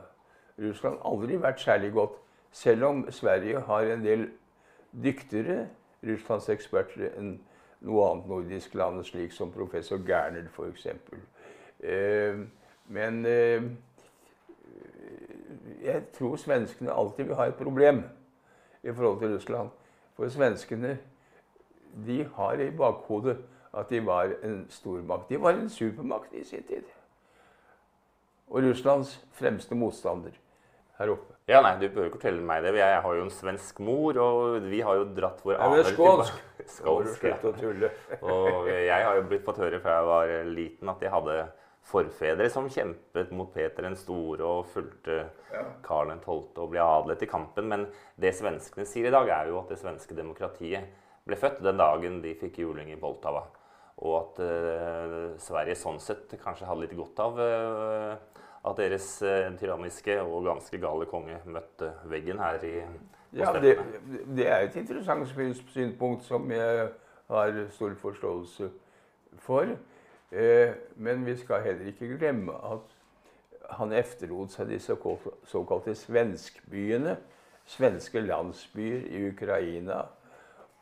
Russland 0.58 0.98
aldri 1.04 1.38
vært 1.42 1.60
særlig 1.60 1.92
godt. 1.92 2.16
Selv 2.52 2.84
om 2.84 3.04
Sverige 3.10 3.60
har 3.60 3.80
en 3.80 4.04
del 4.04 4.26
dyktigere 4.92 5.68
russlandseksperter 6.04 7.14
enn 7.16 7.36
noe 7.82 8.08
annet 8.10 8.28
nordisk 8.30 8.74
land, 8.78 9.00
slik 9.06 9.32
som 9.34 9.52
professor 9.54 10.02
Gerner 10.06 10.48
f.eks. 10.50 10.86
Eh, 11.82 12.42
men 12.92 13.22
eh, 13.26 13.64
jeg 15.82 16.04
tror 16.14 16.36
svenskene 16.38 16.92
alltid 16.92 17.30
vil 17.30 17.38
ha 17.40 17.48
et 17.50 17.58
problem 17.58 18.02
i 18.82 18.92
forhold 18.92 19.18
til 19.20 19.34
Russland. 19.34 19.72
For 20.16 20.28
svenskene 20.28 20.98
de 22.06 22.22
har 22.36 22.60
i 22.60 22.70
bakhodet 22.76 23.38
at 23.72 23.88
de 23.88 24.00
var 24.04 24.34
en 24.44 24.66
stormakt. 24.70 25.28
De 25.28 25.40
var 25.40 25.56
en 25.56 25.70
supermakt 25.70 26.34
i 26.36 26.44
sin 26.44 26.64
tid. 26.68 26.88
Og 28.52 28.64
Russlands 28.66 29.14
fremste 29.32 29.76
motstander 29.78 30.34
her 30.98 31.12
oppe. 31.14 31.32
Ja, 31.48 31.62
nei, 31.64 31.74
Du 31.80 31.88
bør 31.90 32.06
ikke 32.06 32.20
fortelle 32.20 32.44
meg 32.46 32.62
det. 32.62 32.74
Jeg 32.78 33.00
har 33.04 33.16
jo 33.16 33.24
en 33.24 33.32
svensk 33.32 33.80
mor, 33.82 34.18
og 34.20 34.68
vi 34.68 34.82
har 34.84 35.00
jo 35.00 35.08
dratt 35.16 35.40
vår 35.44 35.58
aner 35.58 35.88
skånsk. 35.88 36.42
skånsk 36.76 37.24
ja. 37.26 37.38
og 38.20 38.68
jeg 38.70 39.08
har 39.08 39.18
jo 39.18 39.24
blitt 39.30 39.44
fått 39.46 39.58
høre 39.64 39.80
fra 39.82 39.98
jeg 39.98 40.08
var 40.10 40.34
liten 40.52 40.92
at 40.92 41.02
jeg 41.02 41.12
hadde 41.12 41.36
forfedre 41.82 42.46
som 42.52 42.68
kjempet 42.70 43.32
mot 43.34 43.50
Peter 43.50 43.82
den 43.82 43.96
store 43.98 44.46
og 44.46 44.68
fulgte 44.70 45.24
ja. 45.50 45.64
Karl 45.82 46.12
12. 46.14 46.60
og 46.62 46.68
ble 46.70 46.84
adlet 46.84 47.24
i 47.24 47.30
kampen. 47.30 47.66
Men 47.72 47.88
det 48.20 48.36
svenskene 48.38 48.86
sier 48.86 49.10
i 49.10 49.14
dag, 49.14 49.28
er 49.28 49.50
jo 49.50 49.58
at 49.64 49.72
det 49.72 49.80
svenske 49.82 50.16
demokratiet 50.16 50.92
ble 51.26 51.38
født 51.38 51.62
den 51.64 51.80
dagen 51.80 52.20
de 52.24 52.34
fikk 52.38 52.62
juling 52.64 52.90
i 52.92 52.98
Poltava. 53.00 53.44
Og 54.02 54.14
at 54.18 54.40
uh, 54.42 55.16
Sverige 55.38 55.76
sånn 55.78 56.00
sett 56.02 56.32
kanskje 56.42 56.66
hadde 56.66 56.86
litt 56.86 56.96
godt 56.98 57.20
av 57.22 57.38
uh, 57.38 58.14
at 58.62 58.78
deres 58.80 59.08
uh, 59.22 59.52
tyranniske 59.60 60.16
og 60.24 60.48
ganske 60.48 60.80
gale 60.82 61.06
konge 61.10 61.38
møtte 61.46 61.92
veggen 62.10 62.42
her 62.42 62.62
i 62.66 62.76
ja, 63.32 63.52
det, 63.56 63.78
det, 64.36 64.44
er 64.44 64.66
et 64.66 64.74
interessant 64.76 65.24
synspunkt 65.72 66.26
som 66.26 66.50
jeg 66.52 66.88
har 67.32 67.60
stor 67.72 67.94
forståelse 67.96 68.68
for. 69.40 69.70
Eh, 70.32 70.74
men 70.96 71.26
vi 71.26 71.36
skal 71.36 71.62
heller 71.62 71.86
ikke 71.86 72.16
glemme 72.18 72.52
at 72.52 72.92
han 73.78 73.92
efterlot 73.92 74.52
seg 74.52 74.68
de 74.68 74.78
såkalte 74.80 75.94
svenskbyene. 75.96 77.16
Svenske 77.66 78.20
landsbyer 78.20 79.06
i 79.08 79.28
Ukraina. 79.30 80.02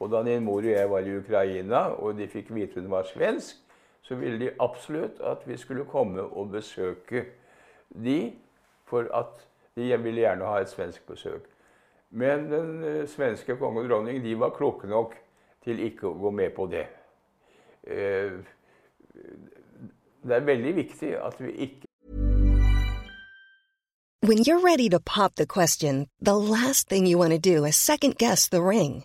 Og 0.01 0.11
da 0.11 0.23
min 0.23 0.45
mor 0.45 0.65
og 0.65 0.71
jeg 0.71 0.91
var 0.91 1.05
i 1.05 1.17
Ukraina, 1.17 1.77
og 2.01 2.17
de 2.19 2.29
fikk 2.29 2.55
vite 2.55 2.81
hun 2.81 2.91
var 2.91 3.03
svensk, 3.09 3.57
så 4.03 4.17
ville 4.17 4.41
de 4.41 4.51
absolutt 4.61 5.21
at 5.21 5.45
vi 5.47 5.57
skulle 5.57 5.85
komme 5.85 6.23
og 6.23 6.51
besøke 6.51 7.25
de, 8.05 8.33
for 8.85 9.07
at 9.15 9.47
de 9.77 10.03
ville 10.03 10.21
gjerne 10.21 10.45
ha 10.45 10.61
et 10.61 10.73
svensk 10.73 11.07
besøk. 11.07 11.45
Men 12.11 12.49
den 12.53 12.85
eh, 12.85 13.09
svenske 13.09 13.57
konge 13.57 13.85
og 13.85 13.89
dronning 13.89 14.25
de 14.25 14.39
var 14.39 14.51
kloke 14.57 14.89
nok 14.89 15.15
til 15.65 15.79
ikke 15.85 16.09
å 16.09 16.17
gå 16.19 16.33
med 16.35 16.51
på 16.57 16.67
det. 16.67 16.87
Eh, 17.87 18.41
det 20.25 20.37
er 20.37 20.49
veldig 20.49 20.75
viktig 20.77 21.15
at 21.21 21.39
vi 21.41 21.53
ikke 21.69 21.87
When 24.23 24.45
you're 24.45 24.61
ready 24.61 24.89
to 24.91 25.01
pop 25.01 25.37
the 25.37 25.47
question, 25.47 26.07
the 26.21 26.37
last 26.37 26.89
thing 26.89 27.07
you 27.07 27.17
want 27.17 27.33
to 27.33 27.39
do 27.39 27.65
is 27.65 27.75
second 27.77 28.19
guess 28.19 28.49
the 28.49 28.63
ring. 28.63 29.05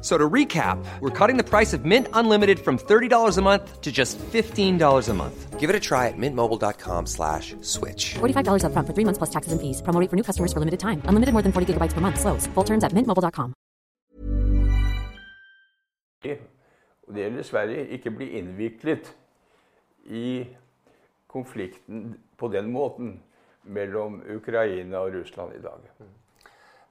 So 0.00 0.16
to 0.16 0.30
recap, 0.30 0.78
we're 1.00 1.10
cutting 1.10 1.38
the 1.38 1.42
price 1.42 1.72
of 1.72 1.84
Mint 1.84 2.06
Unlimited 2.12 2.60
from 2.60 2.78
$30 2.78 3.36
a 3.36 3.42
month 3.42 3.80
to 3.80 3.90
just 3.90 4.16
$15 4.18 5.08
a 5.08 5.14
month. 5.14 5.58
Give 5.58 5.70
it 5.70 5.74
a 5.74 5.80
try 5.80 6.06
at 6.06 6.16
mintmobile.com 6.16 7.06
slash 7.06 7.56
switch. 7.62 8.14
$45 8.20 8.64
up 8.64 8.72
front 8.72 8.86
for 8.86 8.94
three 8.94 9.04
months 9.04 9.18
plus 9.18 9.30
taxes 9.30 9.50
and 9.50 9.60
fees. 9.60 9.82
Promo 9.82 10.08
for 10.08 10.14
new 10.14 10.22
customers 10.22 10.52
for 10.52 10.60
limited 10.60 10.78
time. 10.78 11.02
Unlimited 11.06 11.32
more 11.32 11.42
than 11.42 11.50
40 11.50 11.74
gigabytes 11.74 11.94
per 11.94 12.00
month. 12.00 12.20
Slows. 12.20 12.46
Full 12.54 12.64
terms 12.64 12.84
at 12.84 12.92
mintmobile.com. 12.92 13.54
det 17.14 17.22
gjelder 17.22 17.42
Sverige, 17.42 17.88
ikke 17.88 18.10
bli 18.10 18.28
innviklet 18.38 19.16
i 20.04 20.46
konflikten 21.26 22.18
på 22.36 22.48
den 22.48 22.72
måten 22.72 23.22
mellom 23.62 24.22
Ukraina 24.36 24.98
og 24.98 25.14
Russland 25.14 25.54
i 25.56 25.62
dag. 25.62 25.80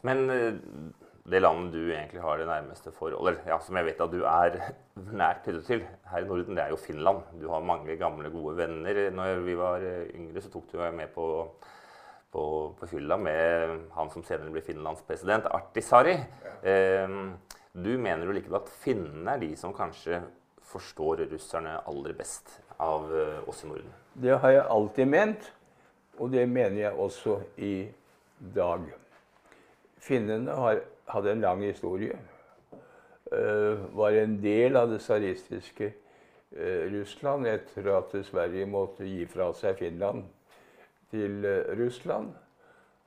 Men 0.02 0.30
eh, 0.30 0.54
det 1.28 1.42
landet 1.42 1.74
du 1.76 1.90
egentlig 1.92 2.22
har 2.24 2.40
det 2.40 2.48
nærmeste 2.48 2.92
forholdet, 2.96 3.42
ja, 3.50 3.58
som 3.60 3.76
jeg 3.76 3.90
vet 3.90 4.04
at 4.04 4.14
du 4.14 4.22
er 4.24 4.60
nært 5.22 5.44
knyttet 5.44 5.66
til 5.68 5.84
her 6.12 6.24
i 6.24 6.30
Norden, 6.30 6.56
det 6.56 6.64
er 6.64 6.72
jo 6.72 6.80
Finland. 6.80 7.26
Du 7.42 7.50
har 7.52 7.66
mange 7.66 7.98
gamle, 8.00 8.32
gode 8.32 8.56
venner. 8.62 9.02
Når 9.12 9.44
vi 9.44 9.58
var 9.60 9.84
eh, 9.84 10.08
yngre, 10.16 10.44
så 10.44 10.54
tok 10.54 10.72
du 10.72 10.78
meg 10.80 10.96
med 10.96 11.12
på, 11.16 11.28
på, 12.32 12.48
på 12.80 12.90
fylla 12.94 13.20
med 13.20 13.76
han 13.98 14.12
som 14.14 14.24
senere 14.24 14.56
ble 14.56 14.64
Finlands 14.64 15.04
president, 15.08 15.50
Artisari. 15.52 16.16
Eh, 16.64 17.20
du 17.78 17.94
mener 18.00 18.26
jo 18.26 18.34
likevel 18.34 18.62
at 18.64 18.72
finnene 18.82 19.36
er 19.36 19.44
de 19.44 19.52
som 19.60 19.76
kanskje 19.76 20.24
forstår 20.68 21.28
russerne 21.32 21.78
aller 21.88 22.16
best 22.18 22.58
av 22.84 23.12
eh, 23.14 23.50
oss 23.50 23.64
i 23.64 23.70
Norden? 23.70 23.92
Det 24.14 24.40
har 24.42 24.56
jeg 24.56 24.68
alltid 24.78 25.12
ment, 25.12 25.52
og 26.18 26.32
det 26.34 26.48
mener 26.50 26.80
jeg 26.82 26.94
også 26.98 27.38
i 27.62 27.74
dag. 28.56 28.88
Finnene 30.02 30.56
har, 30.58 30.82
hadde 31.08 31.32
en 31.32 31.42
lang 31.42 31.64
historie. 31.64 32.18
Uh, 33.32 33.98
var 33.98 34.10
en 34.16 34.38
del 34.44 34.76
av 34.76 34.90
det 34.90 35.02
tsaristiske 35.04 35.92
uh, 36.56 36.86
Russland 36.94 37.48
etter 37.48 37.90
at 37.92 38.14
Sverige 38.26 38.66
måtte 38.66 39.04
gi 39.04 39.26
fra 39.28 39.50
seg 39.54 39.76
Finland 39.82 40.24
til 41.12 41.44
uh, 41.44 41.76
Russland. 41.80 42.32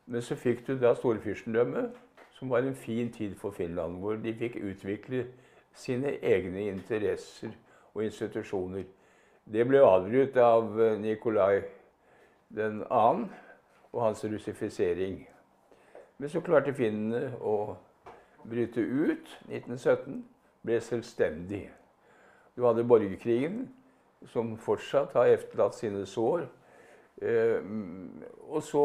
Men 0.07 0.23
så 0.23 0.37
fikk 0.37 0.67
du 0.67 0.75
da 0.77 0.93
storfyrstendømmet, 0.95 1.97
som 2.37 2.51
var 2.51 2.59
en 2.59 2.77
fin 2.77 3.13
tid 3.13 3.35
for 3.41 3.51
Finland, 3.51 3.97
hvor 4.01 4.21
de 4.21 4.35
fikk 4.35 4.59
utvikle 4.61 5.25
sine 5.75 6.19
egne 6.21 6.67
interesser 6.69 7.57
og 7.95 8.05
institusjoner. 8.05 8.85
Det 9.45 9.67
ble 9.69 9.81
avbrutt 9.81 10.37
av 10.37 10.77
Nikolai 11.01 11.63
2. 12.57 13.29
og 13.93 14.03
hans 14.03 14.25
russifisering. 14.25 15.23
Men 16.19 16.29
så 16.29 16.41
klarte 16.45 16.75
finnene 16.77 17.31
å 17.41 17.77
bryte 18.49 18.81
ut 18.81 19.29
1917, 19.49 20.25
ble 20.63 20.81
selvstendig. 20.85 21.65
Du 22.57 22.65
hadde 22.67 22.85
borgerkrigen, 22.85 23.63
som 24.29 24.57
fortsatt 24.61 25.15
har 25.17 25.33
efterlatt 25.33 25.79
sine 25.79 26.05
sår. 26.07 26.45
Eh, 27.23 27.61
og 28.49 28.63
så 28.65 28.85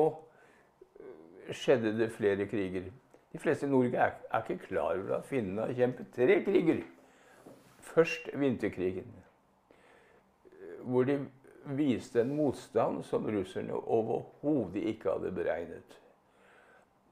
skjedde 1.51 1.95
det 1.99 2.11
flere 2.15 2.47
kriger. 2.47 2.87
De 3.33 3.39
fleste 3.39 3.67
i 3.67 3.69
Norge 3.69 3.99
er, 3.99 4.15
ikke 4.39 4.67
klar 4.67 4.95
over 4.95 5.17
at 5.17 5.27
finnene 5.27 5.67
har 5.67 5.75
kjempet 5.75 6.13
tre 6.15 6.39
kriger. 6.45 6.81
Først 7.79 8.29
vinterkrigen, 8.33 9.11
hvor 10.81 11.03
de 11.03 11.19
viste 11.75 12.21
en 12.21 12.35
motstand 12.35 13.03
som 13.03 13.25
russerne 13.25 13.73
overhodet 13.73 14.83
ikke 14.93 15.11
hadde 15.11 15.31
beregnet 15.33 15.99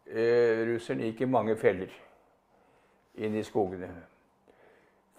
eh, 0.07 0.63
russerne 0.67 1.09
gikk 1.09 1.23
i 1.23 1.29
mange 1.29 1.55
feller 1.59 1.93
inn 3.15 3.35
i 3.35 3.43
skogene. 3.43 3.89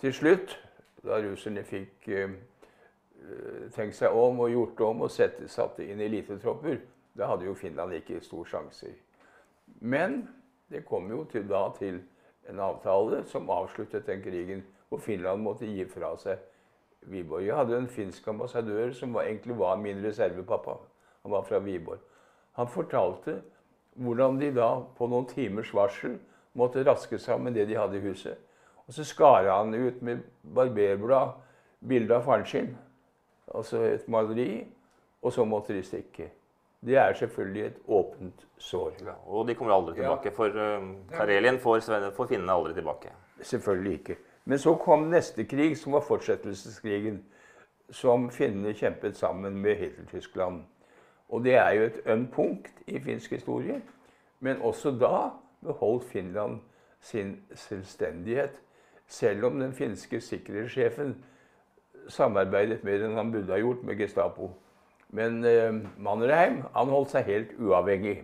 Til 0.00 0.12
slutt, 0.12 0.56
da 1.04 1.20
russerne 1.22 1.64
fikk 1.64 2.08
eh, 2.08 2.34
tenkt 3.74 3.96
seg 3.96 4.16
om 4.16 4.40
og 4.44 4.52
gjort 4.52 4.80
om 4.88 5.04
og 5.06 5.12
sette, 5.12 5.48
satte 5.48 5.86
inn 5.86 6.00
elitetropper, 6.00 6.80
da 7.14 7.30
hadde 7.30 7.46
jo 7.46 7.54
Finland 7.54 7.94
ikke 7.94 8.22
stor 8.24 8.44
sjanse. 8.48 8.90
Men 9.80 10.24
det 10.70 10.84
kom 10.88 11.10
jo 11.10 11.24
til, 11.30 11.46
da 11.48 11.68
til 11.78 12.00
en 12.50 12.60
avtale 12.60 13.22
som 13.30 13.50
avsluttet 13.50 14.06
den 14.06 14.22
krigen, 14.22 14.64
hvor 14.88 14.98
Finland 14.98 15.42
måtte 15.42 15.68
gi 15.68 15.84
fra 15.88 16.14
seg 16.20 16.42
Viborg. 17.08 17.46
Jeg 17.46 17.56
hadde 17.56 17.78
en 17.78 17.88
finsk 17.88 18.28
ambassadør 18.28 18.92
som 18.96 19.14
var, 19.14 19.28
egentlig 19.28 19.56
var 19.58 19.76
min 19.76 20.02
reservepappa. 20.04 20.76
Han 21.22 21.32
var 21.32 21.42
fra 21.48 21.58
Viborg. 21.58 22.00
Han 22.52 22.68
fortalte 22.68 23.40
hvordan 23.94 24.38
de 24.40 24.50
da 24.54 24.68
på 24.96 25.06
noen 25.08 25.26
timers 25.30 25.72
varsel 25.74 26.18
måtte 26.54 26.84
raske 26.86 27.18
sammen 27.18 27.54
det 27.54 27.66
de 27.68 27.78
hadde 27.78 27.98
i 27.98 28.04
huset. 28.04 28.38
Og 28.86 28.94
så 28.94 29.04
skar 29.04 29.48
han 29.48 29.74
ut 29.74 30.02
med 30.02 30.22
barberblad 30.42 31.34
bilde 31.88 32.16
av 32.16 32.24
faren 32.24 32.46
sin, 32.46 32.72
altså 33.54 33.82
et 33.88 34.08
maleri, 34.08 34.64
og 35.22 35.32
så 35.32 35.44
måtte 35.44 35.74
de 35.74 35.82
stikke. 35.82 36.30
Det 36.84 36.96
er 37.00 37.14
selvfølgelig 37.16 37.64
et 37.64 37.76
åpent 37.88 38.46
sår. 38.58 38.92
Ja, 39.06 39.14
og 39.26 39.48
de 39.48 39.54
kommer 39.54 39.72
aldri 39.72 39.94
tilbake, 39.94 40.28
ja. 40.28 40.34
for 40.36 40.48
uh, 40.52 40.88
Karelien 41.12 41.58
får, 41.58 41.80
får 42.16 42.26
finnene 42.28 42.52
aldri 42.52 42.74
tilbake. 42.74 43.12
Selvfølgelig 43.40 43.92
ikke. 43.92 44.16
Men 44.44 44.58
så 44.58 44.74
kom 44.74 45.08
neste 45.08 45.44
krig, 45.48 45.78
som 45.78 45.96
var 45.96 46.04
fortsettelseskrigen, 46.04 47.22
som 47.90 48.28
finnene 48.30 48.74
kjempet 48.76 49.16
sammen 49.16 49.56
med 49.56 49.76
Hitler-Tyskland. 49.80 50.60
Og 51.28 51.44
det 51.44 51.54
er 51.56 51.70
jo 51.72 51.82
et 51.88 52.00
ømt 52.06 52.32
punkt 52.32 52.82
i 52.86 53.00
finsk 53.00 53.32
historie. 53.32 53.80
Men 54.40 54.60
også 54.62 54.90
da 54.90 55.30
beholdt 55.64 56.04
Finland 56.04 56.60
sin 57.00 57.36
selvstendighet, 57.54 58.60
selv 59.06 59.44
om 59.44 59.60
den 59.60 59.72
finske 59.72 60.20
sikkerhetssjefen 60.20 61.14
samarbeidet 62.08 62.84
mer 62.84 63.04
enn 63.04 63.16
han 63.16 63.32
burde 63.32 63.52
ha 63.52 63.60
gjort 63.60 63.84
med 63.84 64.00
Gestapo. 64.00 64.50
Men 65.14 65.44
eh, 65.44 65.72
Mannerheim 66.00 66.62
han 66.74 66.92
holdt 66.92 67.14
seg 67.14 67.28
helt 67.28 67.54
uavhengig. 67.60 68.18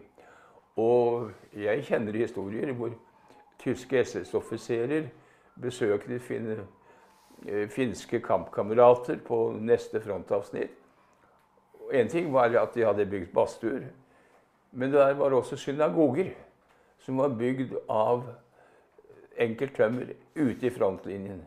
Og 0.80 1.30
jeg 1.56 1.84
kjenner 1.88 2.16
historier 2.16 2.72
hvor 2.76 2.92
tyske 3.60 4.04
SS-offiserer 4.04 5.10
besøkte 5.60 6.18
finne, 6.24 6.62
eh, 7.46 7.68
finske 7.68 8.20
kampkamerater 8.24 9.20
på 9.24 9.42
neste 9.60 10.00
frontavsnitt 10.00 10.80
en 11.92 12.08
ting 12.08 12.32
var 12.32 12.54
at 12.54 12.74
de 12.74 12.84
hadde 12.86 13.06
bygd 13.06 13.32
badstuer, 13.34 13.88
men 14.72 14.92
der 14.92 15.14
var 15.18 15.34
også 15.34 15.56
synagoger 15.56 16.30
som 17.04 17.20
var 17.20 17.36
bygd 17.38 17.74
av 17.88 18.26
enkelt 19.40 19.76
tømmer 19.76 20.12
ute 20.36 20.66
i 20.66 20.72
frontlinjen. 20.74 21.42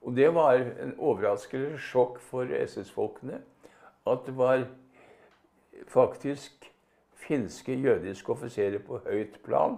Og 0.00 0.16
det 0.16 0.30
var 0.34 0.60
en 0.80 0.94
overraskende 0.96 1.78
sjokk 1.80 2.20
for 2.30 2.48
SS-folkene 2.56 3.40
at 4.08 4.26
det 4.26 4.36
var 4.36 4.64
faktisk 5.88 6.70
finske 7.20 7.76
jødiske 7.76 8.32
offiserer 8.32 8.78
på 8.84 9.00
høyt 9.04 9.40
plan. 9.44 9.76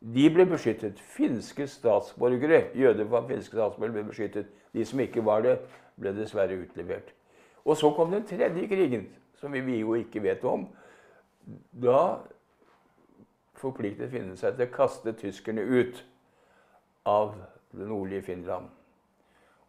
De 0.00 0.28
ble 0.32 0.46
beskyttet. 0.48 1.00
Finske 1.00 1.66
statsborgere, 1.68 2.70
jøder 2.74 3.08
fra 3.08 3.24
finske 3.28 3.56
statsborgere 3.56 3.98
ble 3.98 4.04
beskyttet. 4.08 4.52
De 4.72 4.84
som 4.86 5.00
ikke 5.00 5.24
var 5.24 5.44
det, 5.44 5.56
ble 6.00 6.12
dessverre 6.16 6.56
utlevert. 6.60 7.12
Og 7.64 7.76
så 7.76 7.90
kom 7.92 8.12
den 8.12 8.24
tredje 8.28 8.68
krigen, 8.68 9.08
som 9.36 9.52
vi 9.52 9.80
jo 9.80 9.96
ikke 9.98 10.22
vet 10.24 10.44
om. 10.44 10.68
Da 11.72 12.20
forpliktet 13.60 14.10
finnene 14.12 14.38
seg 14.40 14.56
til 14.56 14.68
å 14.68 14.74
kaste 14.74 15.14
tyskerne 15.20 15.62
ut 15.62 16.02
av 17.08 17.34
det 17.76 17.86
nordlige 17.86 18.26
Finland. 18.30 18.68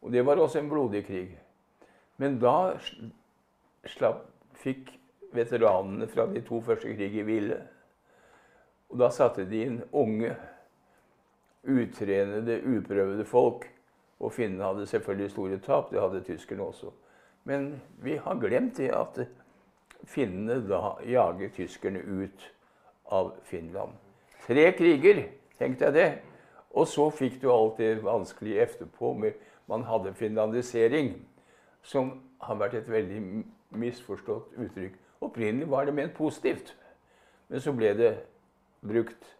Og 0.01 0.11
det 0.11 0.23
var 0.25 0.39
også 0.41 0.59
en 0.59 0.69
blodig 0.69 1.03
krig. 1.05 1.35
Men 2.17 2.39
da 2.41 2.77
slapp, 3.89 4.25
fikk 4.61 4.91
veteranene 5.33 6.07
fra 6.09 6.27
de 6.29 6.41
to 6.45 6.59
første 6.61 6.91
kriger 6.95 7.25
hvile. 7.25 7.59
Og 8.91 8.99
da 9.01 9.09
satte 9.13 9.45
de 9.49 9.61
inn 9.65 9.79
unge, 9.95 10.33
utrenede, 11.63 12.59
uprøvede 12.65 13.25
folk. 13.25 13.67
Og 14.21 14.33
finnene 14.33 14.67
hadde 14.67 14.89
selvfølgelig 14.89 15.31
store 15.31 15.59
tap. 15.65 15.89
Det 15.91 16.01
hadde 16.01 16.23
tyskerne 16.25 16.65
også. 16.65 16.91
Men 17.49 17.81
vi 18.03 18.17
har 18.21 18.37
glemt 18.41 18.77
det 18.77 18.91
at 18.93 19.21
finnene 20.05 20.59
da 20.67 20.97
jager 21.05 21.49
tyskerne 21.55 22.01
ut 22.01 22.51
av 23.11 23.33
Finland. 23.43 23.93
Tre 24.47 24.71
kriger, 24.77 25.23
tenkte 25.59 25.89
jeg 25.89 25.93
det. 25.93 26.09
Og 26.71 26.87
så 26.87 27.09
fikk 27.11 27.41
du 27.41 27.49
alt 27.51 27.77
det 27.77 28.03
vanskelige 28.03 28.61
etterpå 28.63 29.13
Man 29.67 29.83
hadde 29.83 30.13
finlandisering, 30.13 31.13
som 31.83 32.21
har 32.41 32.55
vært 32.55 32.73
et 32.73 32.89
veldig 32.89 33.21
misforstått 33.69 34.57
uttrykk. 34.57 34.95
Opprinnelig 35.21 35.69
var 35.69 35.85
det 35.85 35.93
ment 35.93 36.13
positivt, 36.13 36.75
men 37.47 37.61
så 37.61 37.71
ble 37.71 37.93
det 37.93 38.11
brukt 38.81 39.37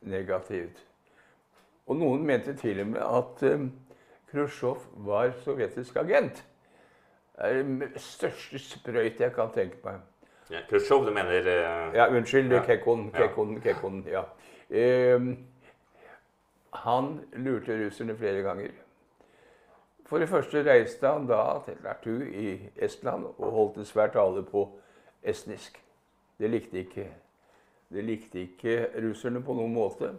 negativt. 0.00 0.82
Og 1.86 1.96
noen 1.96 2.26
mente 2.26 2.54
til 2.58 2.80
og 2.82 2.86
med 2.86 3.00
at 3.00 3.42
um, 3.54 3.70
Khrusjtsjov 4.30 4.84
var 5.06 5.32
sovjetisk 5.44 5.96
agent 5.96 6.44
Det 7.36 7.48
er 7.48 7.62
det 7.62 8.00
største 8.00 8.58
sprøyt 8.58 9.20
jeg 9.20 9.32
kan 9.34 9.50
tenke 9.52 9.80
meg. 9.84 10.00
Ja, 10.52 10.58
Khrusjtsjov, 10.68 11.06
du 11.06 11.10
mener 11.16 11.40
uh, 11.40 11.94
Ja, 11.96 12.06
unnskyld. 12.12 12.52
Ja. 12.52 12.62
Kekon. 12.66 13.10
Kekon, 13.10 13.60
Kekon 13.60 14.04
ja. 14.10 14.24
Um, 15.16 15.38
han 16.72 17.20
lurte 17.32 17.86
russerne 17.86 18.16
flere 18.16 18.42
ganger. 18.42 18.68
For 20.06 20.18
det 20.18 20.28
første 20.28 20.60
reiste 20.66 21.08
han 21.08 21.24
da 21.26 21.58
til 21.64 21.78
Lartu 21.84 22.18
i 22.20 22.58
Estland 22.76 23.24
og 23.38 23.50
holdt 23.50 23.78
en 23.80 23.88
svær 23.88 24.12
tale 24.12 24.42
på 24.44 24.66
estnisk. 25.22 25.78
Det 26.38 26.50
likte 26.50 26.78
ikke, 26.78 27.06
det 27.88 28.04
likte 28.04 28.40
ikke 28.40 28.90
russerne 29.06 29.40
på 29.42 29.56
noen 29.56 29.72
måte. 29.72 30.10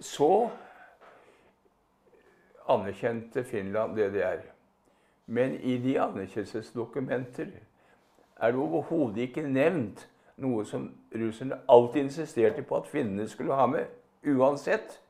Så 0.00 0.50
anerkjente 2.68 3.44
Finland 3.44 3.96
DDR. 3.96 4.44
Men 5.26 5.56
i 5.60 5.78
de 5.78 5.96
anerkjennelsesdokumenter 6.00 7.56
er 8.40 8.52
det 8.52 8.60
overhodet 8.60 9.28
ikke 9.28 9.42
nevnt 9.48 10.08
noe 10.36 10.64
som 10.68 10.90
russerne 11.14 11.60
alltid 11.68 12.02
insisterte 12.02 12.62
på 12.62 12.76
at 12.76 12.88
finnene 12.90 13.28
skulle 13.28 13.56
ha 13.56 13.66
med, 13.66 13.86
uansett. 14.26 15.00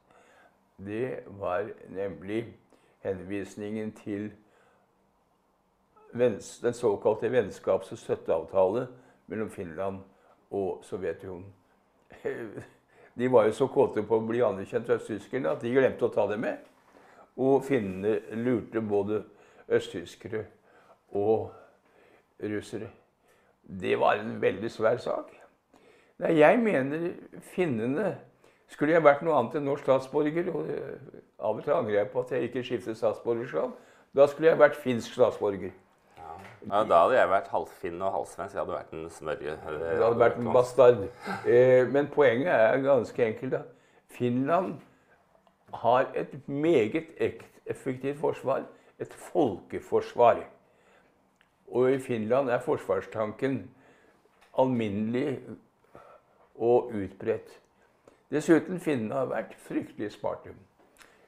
Det 0.77 1.25
var 1.27 1.71
nemlig 1.89 2.45
henvisningen 3.03 3.93
til 3.93 4.31
den 6.13 6.75
såkalte 6.75 7.29
vennskaps- 7.33 7.93
og 7.93 7.99
støtteavtale 7.99 8.87
mellom 9.27 9.51
Finland 9.51 9.99
og 10.51 10.85
Sovjetunionen. 10.85 11.53
De 13.19 13.33
var 13.33 13.45
jo 13.45 13.53
så 13.53 13.67
kåte 13.67 14.03
på 14.05 14.19
å 14.19 14.27
bli 14.29 14.43
anerkjent 14.45 14.91
østtyskerne 14.93 15.55
at 15.55 15.63
de 15.65 15.73
glemte 15.73 16.05
å 16.05 16.13
ta 16.13 16.27
det 16.29 16.37
med. 16.37 16.59
Og 17.41 17.65
finnene 17.65 18.19
lurte 18.37 18.83
både 18.85 19.23
østtyskere 19.73 20.43
og 21.17 21.49
russere. 22.45 22.91
Det 23.67 23.99
var 23.99 24.21
en 24.21 24.37
veldig 24.43 24.71
svær 24.71 25.01
sak. 25.03 25.33
Nei, 26.23 26.39
jeg 26.39 26.59
mener 26.63 27.11
finnene 27.53 28.17
Skulle 28.73 28.97
jeg 28.97 29.05
vært 29.05 29.21
noe 29.23 29.37
annet 29.39 29.59
enn 29.59 29.67
norsk 29.69 29.85
statsborger 29.87 30.49
og 30.51 30.71
Av 31.39 31.53
og 31.55 31.61
til 31.63 31.75
angrer 31.75 32.01
jeg 32.01 32.09
på 32.11 32.23
at 32.25 32.33
jeg 32.35 32.49
ikke 32.49 32.63
skiftet 32.67 32.99
statsborgerskap. 32.99 33.77
Da 34.17 34.27
skulle 34.27 34.49
jeg 34.49 34.59
vært 34.59 34.79
finsk 34.81 35.13
statsborger. 35.15 35.75
Ja, 36.67 36.81
da 36.83 37.03
hadde 37.05 37.15
jeg 37.19 37.31
vært 37.31 37.51
halvfinn 37.53 38.01
og 38.03 38.15
halvsvensk. 38.15 38.55
Jeg 38.57 38.63
hadde 38.63 38.75
vært 38.75 38.95
en 38.97 39.11
smørje. 39.13 39.55
Det 39.69 40.01
hadde 40.03 40.19
vært 40.19 40.41
en 40.41 40.49
bastard. 40.57 41.05
Eh, 41.47 41.85
men 41.93 42.09
poenget 42.11 42.51
er 42.51 42.81
ganske 42.83 43.27
enkelt. 43.27 43.53
da. 43.53 43.63
Finland 44.17 44.75
har 45.75 46.09
et 46.15 46.49
meget 46.49 47.13
effektivt 47.67 48.19
forsvar. 48.19 48.65
Et 48.99 49.13
folkeforsvar. 49.13 50.43
Og 51.69 51.93
i 51.93 51.99
Finland 51.99 52.51
er 52.51 52.63
forsvarstanken 52.63 53.71
alminnelig 54.59 55.41
og 56.55 56.93
utbredt. 56.95 57.61
Dessuten 58.31 58.81
finnene 58.81 59.15
har 59.15 59.29
vært 59.31 59.55
fryktelig 59.67 60.13
smarte. 60.17 60.55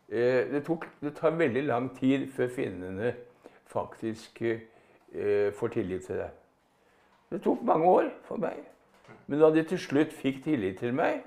Eh, 0.09 0.49
det, 0.51 0.65
tok, 0.67 0.87
det, 1.01 1.15
tar 1.19 1.37
veldig 1.37 1.63
lang 1.69 1.91
tid 1.99 2.27
før 2.33 2.49
finnene 2.49 3.13
faktisk 3.69 4.43
eh, 4.43 5.53
får 5.55 5.75
tillit 5.75 6.07
til 6.09 6.23
deg. 6.23 6.31
Det 7.31 7.43
tok 7.45 7.63
mange 7.63 7.87
år 7.87 8.11
for 8.25 8.41
meg. 8.41 8.63
Men 9.27 9.43
da 9.43 9.51
de 9.53 9.63
til 9.69 9.81
slutt 9.81 10.15
fikk 10.17 10.43
tillit 10.47 10.81
til 10.81 10.95
meg, 10.97 11.21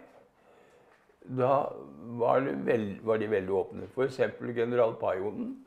da 1.22 1.70
var, 2.18 2.42
veld, 2.66 2.96
var 3.06 3.22
de 3.22 3.30
veldig 3.30 3.54
åpne. 3.54 3.90
F.eks. 3.94 4.20
general 4.58 4.96
Pajonen. 5.00 5.60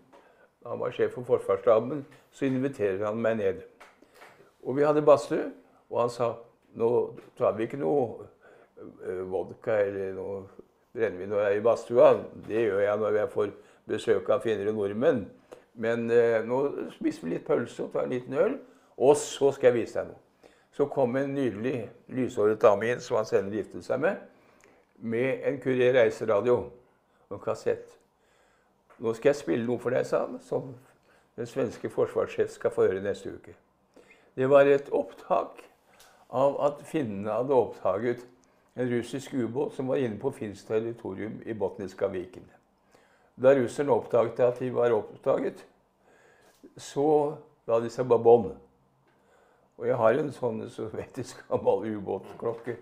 Da 0.64 0.72
han 0.72 0.80
var 0.80 0.94
sjef 0.96 1.12
for 1.12 1.28
Forsvarsstaben, 1.28 2.06
så 2.32 2.48
inviterer 2.48 3.04
han 3.04 3.20
meg 3.20 3.36
ned. 3.36 3.62
Og 4.64 4.78
vi 4.78 4.86
hadde 4.86 5.04
badstue, 5.04 5.50
og 5.92 6.00
han 6.00 6.12
sa 6.12 6.30
nå 6.74 6.88
tar 7.38 7.52
vi 7.58 7.68
ikke 7.68 7.78
noe 7.78 8.24
eh, 9.04 9.20
vodka 9.30 9.76
eller 9.84 10.14
noe 10.16 10.38
brennevin 10.94 11.30
når 11.30 11.42
jeg 11.42 11.52
er 11.52 11.60
i 11.60 11.64
badstua. 11.68 12.10
Det 12.48 12.64
gjør 12.64 12.80
jeg 12.82 13.02
når 13.02 13.18
jeg 13.20 13.32
får 13.34 13.52
besøk 13.92 14.30
av 14.32 14.42
finere 14.42 14.72
nordmenn. 14.74 15.26
Men 15.78 16.08
eh, 16.10 16.40
nå 16.46 16.60
spiser 16.96 17.26
vi 17.26 17.34
litt 17.34 17.46
pølse 17.46 17.84
og 17.84 17.92
tar 17.92 18.08
en 18.08 18.14
liten 18.14 18.38
øl, 18.40 18.56
og 18.96 19.18
så 19.20 19.52
skal 19.54 19.70
jeg 19.70 19.82
vise 19.82 20.00
deg 20.00 20.12
noe. 20.12 20.20
Så 20.74 20.88
kom 20.90 21.14
en 21.20 21.34
nydelig 21.36 21.84
lyshåret 22.10 22.62
dame 22.62 22.88
inn 22.90 23.02
som 23.02 23.20
han 23.20 23.28
senere 23.28 23.60
giftet 23.60 23.86
seg 23.86 24.00
med, 24.02 24.18
med 24.98 25.44
en 25.46 25.60
Kurer 25.62 25.94
reiseradio 26.00 26.56
og 27.28 27.36
en 27.36 27.44
kassett. 27.44 27.92
Nå 28.98 29.14
skal 29.14 29.32
jeg 29.32 29.40
spille 29.40 29.66
noe 29.66 29.82
for 29.82 29.94
deg, 29.94 30.06
sa 30.06 30.24
han, 30.26 30.38
som 30.42 30.74
den 31.34 31.48
svenske 31.50 31.90
forsvarssjef 31.90 32.52
skal 32.54 32.74
få 32.74 32.86
høre 32.88 33.02
neste 33.02 33.32
uke. 33.34 33.54
Det 34.34 34.46
var 34.50 34.66
et 34.70 34.90
opptak 34.94 35.62
av 36.34 36.58
at 36.66 36.82
finnene 36.86 37.30
hadde 37.30 37.54
oppdaget 37.54 38.24
en 38.74 38.90
russisk 38.90 39.34
ubåt 39.34 39.74
som 39.74 39.90
var 39.90 40.02
inne 40.02 40.18
på 40.18 40.32
finsk 40.34 40.66
territorium 40.66 41.40
i 41.46 41.54
Botniska 41.54 42.08
viken. 42.10 42.46
Da 43.34 43.54
russerne 43.54 43.94
oppdaget 43.94 44.40
at 44.40 44.58
de 44.62 44.70
var 44.74 44.94
oppdaget, 44.94 45.64
så 46.76 47.36
la 47.66 47.80
de 47.82 47.90
seg 47.90 48.06
bånd. 48.06 48.52
Og 49.78 49.86
jeg 49.88 49.98
har 49.98 50.18
en 50.18 50.30
sånn 50.34 50.62
sovjetisk 50.70 51.42
gammel 51.48 51.96
ubåtklokke. 51.98 52.76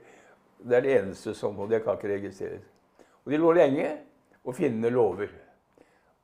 Det 0.63 0.77
er 0.77 0.85
det 0.85 0.97
eneste 1.01 1.35
som 1.35 1.59
Og 1.59 1.71
det 1.71 1.83
kan 1.85 1.97
ikke 1.97 2.13
registreres. 2.13 2.65
Og 3.25 3.33
de 3.33 3.39
lå 3.41 3.53
lenge, 3.53 3.89
og 4.45 4.55
finnene 4.55 4.91
lover. 4.91 5.31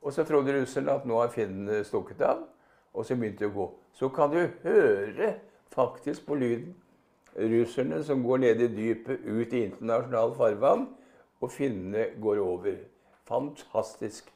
Og 0.03 0.13
så 0.13 0.25
trodde 0.25 0.55
russerne 0.61 0.95
at 0.95 1.07
nå 1.07 1.19
har 1.21 1.33
finnene 1.35 1.83
stukket 1.85 2.21
av, 2.23 2.45
og 2.95 3.07
så 3.07 3.17
begynte 3.19 3.45
de 3.45 3.51
å 3.51 3.55
gå. 3.55 3.67
Så 3.99 4.09
kan 4.15 4.31
du 4.31 4.41
høre 4.63 5.35
faktisk 5.75 6.27
på 6.27 6.39
lyden 6.39 6.77
russerne 7.39 8.03
som 8.05 8.23
går 8.23 8.37
ned 8.43 8.61
i 8.61 8.69
dypet, 8.73 9.21
ut 9.27 9.53
i 9.53 9.65
internasjonalt 9.67 10.37
farvann, 10.37 10.87
og 11.41 11.53
finnene 11.53 12.09
går 12.23 12.41
over. 12.43 12.79
Fantastisk 13.29 14.31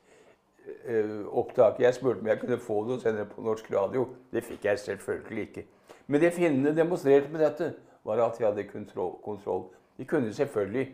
eh, 0.87 1.23
opptak. 1.27 1.81
Jeg 1.81 1.95
spurte 1.95 2.21
om 2.21 2.27
jeg 2.31 2.41
kunne 2.41 2.59
få 2.59 2.83
sende 3.01 3.25
det 3.25 3.31
på 3.33 3.43
norsk 3.43 3.73
radio. 3.73 4.07
Det 4.33 4.45
fikk 4.45 4.65
jeg 4.65 4.79
selvfølgelig 4.79 5.49
ikke. 5.49 5.65
Men 6.07 6.21
det 6.21 6.33
finnene 6.33 6.77
demonstrerte 6.77 7.33
med 7.33 7.41
dette, 7.41 7.73
var 8.05 8.19
at 8.19 8.39
de 8.39 8.45
hadde 8.45 8.67
kontroll. 9.23 9.69
De 9.99 10.05
kunne 10.05 10.35
selvfølgelig 10.35 10.89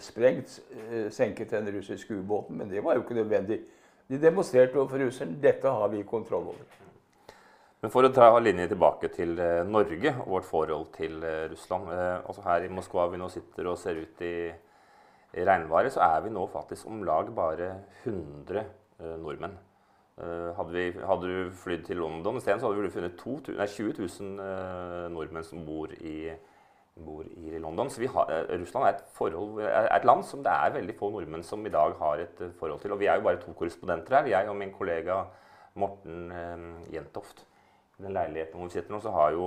sprengt, 0.00 0.60
eh, 0.76 1.10
senket 1.12 1.50
den 1.50 1.68
russiske 1.74 2.14
ubåten, 2.14 2.56
men 2.56 2.70
det 2.70 2.84
var 2.84 2.96
jo 2.96 3.02
ikke 3.04 3.18
nødvendig. 3.18 3.60
De 4.08 4.18
demonstrerte 4.18 4.78
overfor 4.80 5.04
russeren 5.04 5.36
dette 5.42 5.68
har 5.68 5.88
vi 5.88 6.02
kontroll 6.02 6.48
over. 6.54 6.78
Men 7.82 7.90
For 7.90 8.04
å 8.04 8.12
ta 8.12 8.38
linje 8.38 8.68
tilbake 8.68 9.08
til 9.08 9.38
eh, 9.38 9.62
Norge 9.64 10.14
og 10.20 10.34
vårt 10.34 10.48
forhold 10.48 10.90
til 10.96 11.22
eh, 11.24 11.46
Russland. 11.52 11.92
Eh, 11.92 12.16
altså 12.26 12.42
Her 12.44 12.66
i 12.66 12.72
Moskva 12.72 13.06
vi 13.08 13.20
nå 13.20 13.28
sitter 13.32 13.70
og 13.70 13.78
ser 13.78 14.02
ut 14.02 14.20
i 14.20 14.34
i 15.30 15.44
regnværet 15.46 15.94
så 15.94 16.02
er 16.02 16.24
vi 16.24 16.32
nå 16.34 16.46
faktisk 16.50 16.88
om 16.90 17.04
lag 17.06 17.28
bare 17.34 17.74
100 18.04 18.58
eh, 18.58 19.18
nordmenn. 19.22 19.52
Eh, 20.18 20.48
hadde, 20.56 20.72
vi, 20.72 20.86
hadde, 21.06 21.28
du 21.28 21.52
flydd 21.54 21.84
til 21.86 22.00
London 22.02 22.36
isteden, 22.36 22.60
så 22.60 22.66
hadde 22.66 22.82
vi 22.82 22.90
funnet 22.90 23.20
20, 23.22 23.54
nei, 23.58 23.66
20 23.66 23.94
000 24.20 24.42
eh, 24.46 25.04
nordmenn 25.14 25.46
som 25.46 25.62
bor 25.66 25.94
i, 25.94 26.32
bor 26.96 27.24
i 27.24 27.58
London. 27.58 27.90
Så 27.90 28.06
har, 28.06 28.30
eh, 28.30 28.58
Russland 28.60 28.86
er 28.86 28.94
et, 28.94 29.04
forhold, 29.16 29.60
er 29.60 29.88
et, 29.96 30.04
land 30.04 30.24
som 30.24 30.42
det 30.42 30.52
er 30.52 30.74
veldig 30.74 30.96
få 30.98 31.10
nordmenn 31.10 31.44
som 31.44 31.66
i 31.66 31.70
dag 31.70 31.94
har 31.98 32.18
et 32.18 32.40
eh, 32.40 32.54
forhold 32.58 32.80
til. 32.80 32.92
Og 32.92 33.00
vi 33.00 33.06
er 33.06 33.16
jo 33.16 33.26
bare 33.28 33.40
to 33.40 33.52
korrespondenter 33.52 34.16
her, 34.16 34.26
jeg 34.26 34.48
og 34.48 34.56
min 34.56 34.72
kollega 34.72 35.24
Morten 35.74 36.32
eh, 36.32 36.94
Jentoft. 36.94 37.46
I 37.98 38.02
den 38.02 38.16
leiligheten 38.16 38.56
hvor 38.56 38.68
vi 38.68 38.72
sitter 38.72 38.94
nå, 38.94 39.00
så 39.00 39.12
har 39.12 39.32
jo 39.36 39.46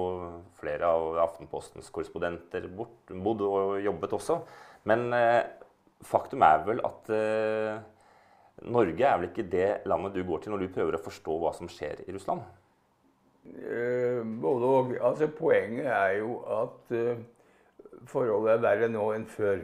flere 0.59 0.85
av 0.85 1.17
Aftenpostens 1.23 1.89
korrespondenter 1.89 2.67
bodd 2.69 3.41
og 3.41 3.79
jobbet 3.81 4.13
også. 4.13 4.43
Men 4.85 5.09
faktum 6.05 6.43
er 6.45 6.63
vel 6.67 6.81
at 6.85 7.11
eh, 7.13 7.79
Norge 8.73 9.07
er 9.07 9.19
vel 9.19 9.29
ikke 9.29 9.47
det 9.49 9.69
landet 9.89 10.15
du 10.15 10.23
går 10.27 10.43
til 10.43 10.53
når 10.53 10.63
du 10.63 10.73
prøver 10.75 10.97
å 10.97 11.03
forstå 11.03 11.37
hva 11.41 11.53
som 11.55 11.69
skjer 11.71 12.03
i 12.05 12.13
Russland? 12.15 12.43
Uh, 13.43 14.23
både 14.41 14.65
og. 14.65 14.93
Altså, 15.01 15.27
poenget 15.27 15.85
er 15.85 16.17
jo 16.19 16.37
at 16.61 16.95
uh, 16.95 17.17
forholdet 18.07 18.53
er 18.53 18.63
verre 18.63 18.89
nå 18.91 19.09
enn 19.15 19.27
før. 19.27 19.63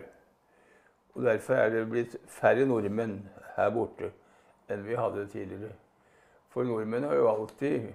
Og 1.16 1.24
Derfor 1.26 1.54
er 1.54 1.70
det 1.74 1.90
blitt 1.90 2.18
færre 2.28 2.66
nordmenn 2.66 3.22
her 3.56 3.72
borte 3.76 4.12
enn 4.70 4.86
vi 4.86 4.96
hadde 4.96 5.28
tidligere. 5.32 5.74
For 6.50 6.64
nordmenn 6.64 7.08
har 7.10 7.18
jo 7.18 7.32
alltid 7.32 7.90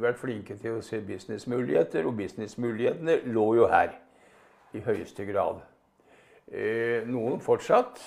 vært 0.00 0.18
flinke 0.20 0.58
til 0.60 0.74
å 0.76 0.82
se 0.84 0.98
businessmuligheter, 1.00 2.04
og 2.04 2.18
businessmulighetene 2.18 3.20
lå 3.32 3.44
jo 3.56 3.68
her 3.70 3.94
i 4.76 4.82
høyeste 4.84 5.24
grad. 5.28 5.62
Eh, 6.48 7.04
noen 7.08 7.40
fortsatt 7.44 8.00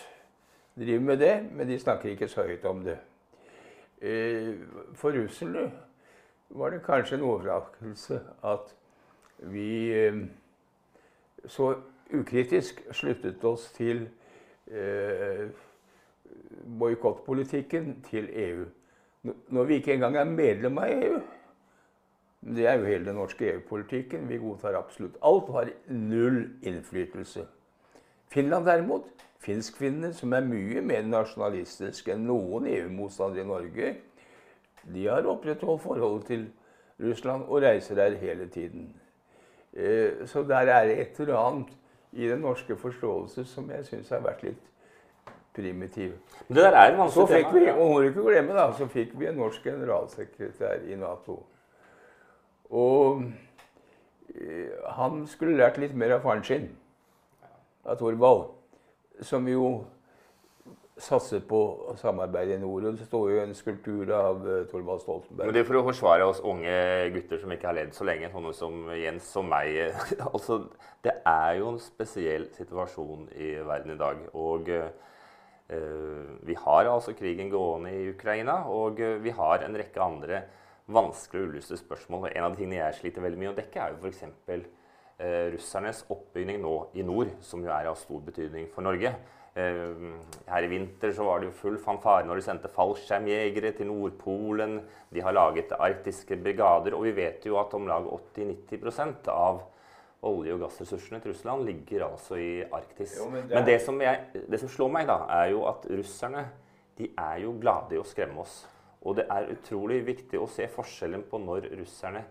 driver 0.78 1.06
med 1.06 1.20
det, 1.22 1.34
men 1.54 1.70
de 1.70 1.80
snakker 1.80 2.10
ikke 2.10 2.30
så 2.32 2.46
høyt 2.48 2.66
om 2.66 2.84
det. 2.86 2.98
Eh, 4.02 4.54
for 4.98 5.14
russerne 5.14 5.68
var 6.56 6.70
det 6.70 6.84
kanskje 6.86 7.18
en 7.18 7.26
overraskelse 7.28 8.20
at 8.44 8.76
vi 9.52 9.94
eh, 9.96 10.18
så 11.46 11.74
ukritisk 12.14 12.82
sluttet 12.92 13.44
oss 13.44 13.72
til 13.76 14.10
eh, 14.68 15.48
boikottpolitikken 16.80 18.02
til 18.10 18.30
EU. 18.34 18.66
Når 19.48 19.64
vi 19.64 19.74
ikke 19.74 19.94
engang 19.94 20.18
er 20.18 20.24
medlem 20.24 20.78
av 20.78 20.92
EU 20.92 21.20
Det 22.42 22.66
er 22.66 22.74
jo 22.74 22.86
hele 22.86 23.06
den 23.06 23.16
norske 23.16 23.52
EU-politikken. 23.52 24.30
Vi 24.30 24.38
godtar 24.42 24.74
absolutt 24.74 25.18
alt 25.22 25.50
og 25.50 25.54
har 25.54 25.70
null 25.88 26.50
innflytelse. 26.64 27.46
Finland 28.34 28.66
derimot, 28.66 29.04
finskfinnene, 29.40 30.14
som 30.14 30.34
er 30.34 30.48
mye 30.48 30.82
mer 30.82 31.04
nasjonalistiske 31.06 32.16
enn 32.16 32.26
noen 32.26 32.66
EU-motstandere 32.66 33.44
i 33.44 33.48
Norge, 33.48 33.94
de 34.94 35.06
har 35.08 35.28
opprettholdt 35.30 35.82
forholdet 35.82 36.26
til 36.26 36.50
Russland 37.02 37.44
og 37.48 37.62
reiser 37.62 37.96
der 37.96 38.18
hele 38.18 38.48
tiden. 38.48 38.96
Eh, 39.74 40.28
så 40.28 40.44
der 40.44 40.56
er 40.56 40.86
det 40.86 41.00
et 41.02 41.20
eller 41.20 41.38
annet 41.38 41.78
i 42.12 42.28
den 42.28 42.40
norske 42.40 42.76
forståelse 42.78 43.46
som 43.46 43.72
jeg 43.72 43.86
syns 43.86 44.10
har 44.10 44.20
vært 44.20 44.44
litt 44.44 44.68
primitiv. 45.56 46.12
Men 46.48 46.58
det 46.58 46.64
der 46.64 46.78
er 46.78 46.92
en 46.92 47.10
Så 47.10 47.22
vanskelig 47.22 47.46
fikk 47.46 47.54
vi, 47.54 47.70
og 47.70 47.88
må 47.90 48.02
ikke 48.02 48.22
glemme 48.22 48.54
da, 48.54 48.72
så 48.74 48.88
fikk 48.88 49.20
vi 49.20 49.28
en 49.28 49.36
norsk 49.36 49.64
generalsekretær 49.64 50.86
i 50.88 50.96
Nato. 50.96 51.46
Og 52.70 53.24
eh, 54.36 54.72
han 54.90 55.26
skulle 55.28 55.58
lært 55.58 55.78
litt 55.78 55.96
mer 55.96 56.18
av 56.18 56.22
faren 56.22 56.44
sin, 56.44 56.70
av 57.86 57.98
Thorvald, 58.00 58.52
som 59.22 59.48
jo 59.48 59.84
satset 61.00 61.46
på 61.48 61.60
samarbeid 62.00 62.54
i 62.56 62.60
nord. 62.62 62.88
Og 62.90 62.98
det 63.00 63.08
står 63.08 63.30
jo 63.32 63.42
en 63.42 63.54
skulptur 63.58 64.12
av 64.16 64.42
eh, 64.46 64.64
Thorvald 64.72 65.00
Men 65.00 65.04
Stoltenberg. 65.06 65.54
det 65.56 65.64
er 65.64 65.70
for 65.70 65.80
å 65.80 65.86
forsvare 65.88 66.28
oss 66.28 66.42
unge 66.44 66.74
gutter 67.16 67.42
som 67.42 67.54
ikke 67.56 67.70
har 67.70 67.78
ledd 67.78 67.94
så 67.96 68.08
lenge, 68.08 68.32
sånne 68.34 68.54
som 68.58 68.90
Jens 68.98 69.30
og 69.40 69.48
meg. 69.52 69.80
altså, 70.34 70.64
det 71.06 71.16
er 71.28 71.62
jo 71.62 71.72
en 71.74 71.80
spesiell 71.82 72.50
situasjon 72.58 73.30
i 73.38 73.56
verden 73.68 73.96
i 73.96 74.02
dag. 74.02 74.28
Og 74.34 74.76
Uh, 75.72 76.28
vi 76.44 76.52
har 76.60 76.84
altså 76.92 77.14
krigen 77.16 77.48
gående 77.48 77.94
i 77.96 78.10
Ukraina, 78.12 78.58
og 78.68 78.98
uh, 79.00 79.14
vi 79.24 79.32
har 79.32 79.64
en 79.64 79.78
rekke 79.80 80.02
andre 80.04 80.42
vanskelige 80.92 81.46
og 81.46 81.54
uløste 81.54 81.78
spørsmål. 81.80 82.28
En 82.36 82.44
av 82.44 82.52
de 82.52 82.60
tingene 82.60 82.82
jeg 82.82 82.98
sliter 82.98 83.24
veldig 83.24 83.40
mye 83.40 83.54
å 83.54 83.56
dekke, 83.56 83.80
er 83.80 83.94
jo 83.94 84.02
f.eks. 84.02 84.26
Eh, 85.22 85.52
russernes 85.54 86.00
oppbygging 86.10 86.64
nå 86.64 86.74
i 86.98 87.04
nord, 87.06 87.30
som 87.46 87.62
jo 87.62 87.70
er 87.70 87.92
av 87.92 87.98
stor 88.00 88.24
betydning 88.26 88.66
for 88.74 88.82
Norge. 88.82 89.12
Eh, 89.56 89.96
her 90.48 90.64
i 90.64 90.68
vinter 90.72 91.12
så 91.12 91.26
var 91.28 91.42
det 91.42 91.50
jo 91.50 91.56
full 91.60 91.76
fanfare 91.82 92.24
når 92.24 92.40
de 92.40 92.44
sendte 92.46 92.70
fallskjermjegere 92.72 93.74
til 93.76 93.90
Nordpolen. 93.90 94.78
De 95.12 95.24
har 95.26 95.36
laget 95.36 95.74
arktiske 95.76 96.38
brigader, 96.40 96.96
og 96.96 97.04
vi 97.04 97.12
vet 97.18 97.44
jo 97.46 97.58
at 97.60 97.74
om 97.76 97.88
lag 97.90 98.08
80-90% 98.08 99.28
av 99.34 99.60
olje- 100.24 100.54
og 100.56 100.62
gassressursene 100.64 101.20
til 101.20 101.34
Russland 101.34 101.66
ligger 101.68 102.06
altså 102.08 102.38
i 102.40 102.62
Arktis. 102.64 103.18
Jo, 103.18 103.26
men 103.30 103.42
men, 103.42 103.50
det 103.50 103.58
er- 103.58 103.66
det, 103.66 103.82
som 103.82 104.02
jeg, 104.02 104.20
det 104.50 104.60
som 104.60 104.70
slår 104.70 104.92
meg, 104.92 105.08
da, 105.08 105.20
er 105.42 105.50
jo 105.52 105.66
at 105.68 105.86
russerne 105.90 106.46
de 106.98 107.10
er 107.18 107.40
jo 107.44 107.56
glade 107.60 107.96
i 107.96 108.00
å 108.00 108.06
skremme 108.06 108.40
oss. 108.40 108.68
Og 109.02 109.16
det 109.18 109.26
er 109.34 109.50
utrolig 109.52 110.06
viktig 110.06 110.40
å 110.40 110.48
se 110.48 110.68
forskjellen 110.68 111.24
på 111.28 111.40
når 111.42 111.72
russerne 111.80 112.24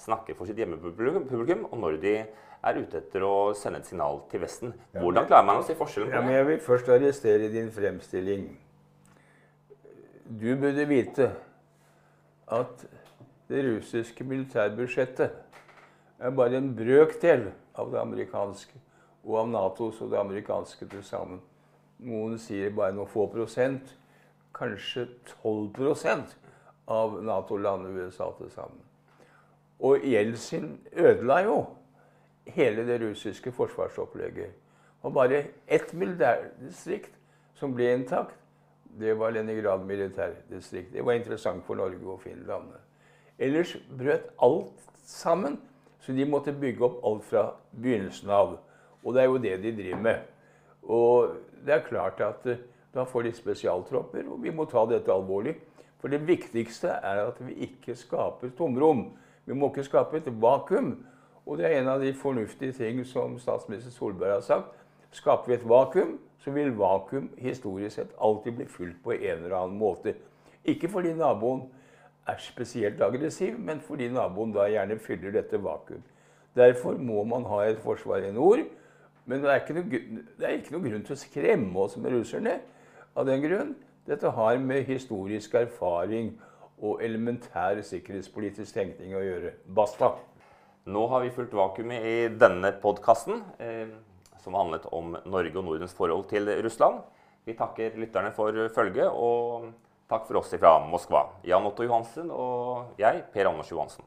snakker 0.00 0.36
for 0.38 0.48
sitt 0.48 0.58
hjemmepublikum, 0.60 1.26
publikum, 1.28 1.66
og 1.70 1.78
når 1.82 1.98
de 2.02 2.14
er 2.20 2.78
ute 2.80 2.98
etter 3.00 3.24
å 3.24 3.52
sende 3.56 3.80
et 3.80 3.88
signal 3.88 4.20
til 4.30 4.42
Vesten. 4.42 4.72
Hvordan 4.96 5.28
klarer 5.28 5.46
man 5.48 5.60
å 5.62 5.64
se 5.64 5.76
forskjellen 5.78 6.10
Ja, 6.12 6.18
på 6.20 6.26
men 6.26 6.32
det? 6.34 6.38
jeg 6.40 6.48
vil 6.50 6.60
først 6.66 6.88
arrestere 6.92 7.48
din 7.52 7.70
fremstilling. 7.72 8.48
Du 10.30 10.50
burde 10.60 10.84
vite 10.88 11.30
at 12.50 12.84
det 13.50 13.64
russiske 13.66 14.24
militærbudsjettet 14.24 15.30
er 16.20 16.34
bare 16.36 16.60
en 16.60 16.72
brøkdel 16.76 17.48
av 17.80 17.90
det 17.92 18.00
amerikanske 18.00 18.76
og 19.24 19.38
av 19.42 19.48
Natos 19.50 20.00
og 20.04 20.12
det 20.12 20.20
amerikanske 20.20 20.86
til 20.88 21.02
sammen. 21.04 21.40
Noen 22.00 22.38
sier 22.40 22.70
bare 22.72 22.94
noen 22.96 23.08
få 23.10 23.26
prosent. 23.32 23.96
Kanskje 24.56 25.06
12% 25.42 26.36
av 26.90 27.18
Nato-landet 27.24 27.96
USA 28.06 28.30
til 28.38 28.50
sammen. 28.52 28.80
Og 29.80 30.04
Jeltsin 30.04 30.80
ødela 30.92 31.40
jo 31.44 31.64
hele 32.46 32.86
det 32.86 33.00
russiske 33.02 33.52
forsvarsopplegget. 33.52 34.50
Og 35.02 35.14
bare 35.14 35.44
ett 35.68 35.94
militærdistrikt 35.94 37.12
som 37.54 37.74
ble 37.74 37.94
intakt, 37.94 38.36
det 39.00 39.14
var 39.18 39.30
Leningrad 39.30 39.84
militærdistrikt. 39.86 40.92
Det 40.92 41.04
var 41.06 41.12
interessant 41.12 41.64
for 41.64 41.74
Norge 41.74 42.06
og 42.06 42.20
Finland. 42.20 42.72
Ellers 43.38 43.76
brøt 43.98 44.26
alt 44.42 44.90
sammen, 45.04 45.60
så 46.00 46.12
de 46.12 46.24
måtte 46.24 46.52
bygge 46.52 46.84
opp 46.84 47.00
alt 47.06 47.24
fra 47.24 47.44
begynnelsen 47.72 48.30
av. 48.30 48.58
Og 49.04 49.14
det 49.14 49.22
er 49.22 49.28
jo 49.28 49.38
det 49.38 49.62
de 49.62 49.72
driver 49.76 50.02
med. 50.02 50.18
Og 50.82 51.36
det 51.66 51.74
er 51.74 51.86
klart 51.88 52.20
at 52.24 52.46
eh, 52.46 52.60
da 52.94 53.04
får 53.06 53.22
de 53.22 53.32
spesialtropper, 53.36 54.26
og 54.28 54.42
vi 54.42 54.50
må 54.50 54.66
ta 54.68 54.84
dette 54.90 55.12
alvorlig. 55.12 55.54
For 56.00 56.12
det 56.12 56.22
viktigste 56.26 56.88
er 56.88 57.22
at 57.26 57.40
vi 57.44 57.54
ikke 57.68 57.94
skaper 57.96 58.52
tomrom. 58.58 59.10
Vi 59.46 59.56
må 59.56 59.70
ikke 59.70 59.86
skape 59.86 60.20
et 60.20 60.28
vakuum. 60.42 60.92
Og 61.46 61.58
det 61.58 61.66
er 61.66 61.80
en 61.80 61.88
av 61.88 62.02
de 62.02 62.12
fornuftige 62.14 62.72
ting 62.76 63.00
som 63.06 63.38
statsminister 63.40 63.90
Solberg 63.90 64.36
har 64.36 64.44
sagt. 64.46 64.76
Skaper 65.10 65.50
vi 65.50 65.56
et 65.56 65.68
vakuum, 65.68 66.18
så 66.38 66.52
vil 66.54 66.76
vakuum 66.78 67.30
historisk 67.38 67.96
sett 67.96 68.12
alltid 68.22 68.58
bli 68.58 68.66
fylt 68.70 69.00
på 69.04 69.16
en 69.16 69.44
eller 69.44 69.56
annen 69.56 69.78
måte. 69.78 70.14
Ikke 70.64 70.88
fordi 70.88 71.14
naboen 71.16 71.64
er 72.28 72.38
spesielt 72.38 73.00
aggressiv, 73.02 73.58
men 73.58 73.80
fordi 73.80 74.08
naboen 74.12 74.52
da 74.54 74.68
gjerne 74.70 74.98
fyller 75.02 75.34
dette 75.34 75.58
vakuum. 75.62 76.02
Derfor 76.56 76.98
må 76.98 77.24
man 77.24 77.46
ha 77.50 77.64
et 77.66 77.80
forsvar 77.82 78.22
i 78.26 78.32
nord. 78.32 78.62
Men 79.26 79.42
det 79.42 79.50
er, 79.50 79.60
ikke 79.60 79.76
noe, 79.76 80.00
er 80.42 80.56
ikke 80.58 80.74
noe 80.74 80.86
grunn 80.86 81.04
til 81.06 81.14
å 81.14 81.20
skremme 81.20 81.82
oss 81.84 81.96
med 82.00 82.14
russerne 82.14 82.56
av 83.14 83.26
den 83.28 83.42
grunn. 83.44 83.74
Dette 84.08 84.32
har 84.34 84.58
med 84.58 84.88
historisk 84.88 85.54
erfaring 85.54 86.32
og 86.80 87.02
elementær 87.04 87.80
sikkerhetspolitisk 87.86 88.74
tenkning 88.74 89.14
å 89.16 89.22
gjøre. 89.24 89.54
Basta. 89.66 90.14
Nå 90.90 91.06
har 91.12 91.24
vi 91.24 91.32
fulgt 91.34 91.54
vakuumet 91.54 92.06
i 92.06 92.16
denne 92.40 92.72
podkasten, 92.82 93.42
eh, 93.60 93.88
som 94.40 94.56
handlet 94.56 94.86
om 94.92 95.16
Norge 95.26 95.56
og 95.58 95.64
Nordens 95.64 95.94
forhold 95.94 96.28
til 96.30 96.48
Russland. 96.64 97.02
Vi 97.44 97.54
takker 97.56 97.96
lytterne 98.00 98.32
for 98.32 98.52
følget, 98.74 99.08
og 99.08 99.72
takk 100.08 100.26
for 100.26 100.40
oss 100.40 100.54
fra 100.56 100.78
Moskva. 100.84 101.26
Jan 101.44 101.66
Otto 101.66 101.84
Johansen 101.84 102.30
og 102.30 102.96
jeg, 102.98 103.24
Per 103.32 103.48
Anders 103.48 103.70
Johansen. 103.70 104.04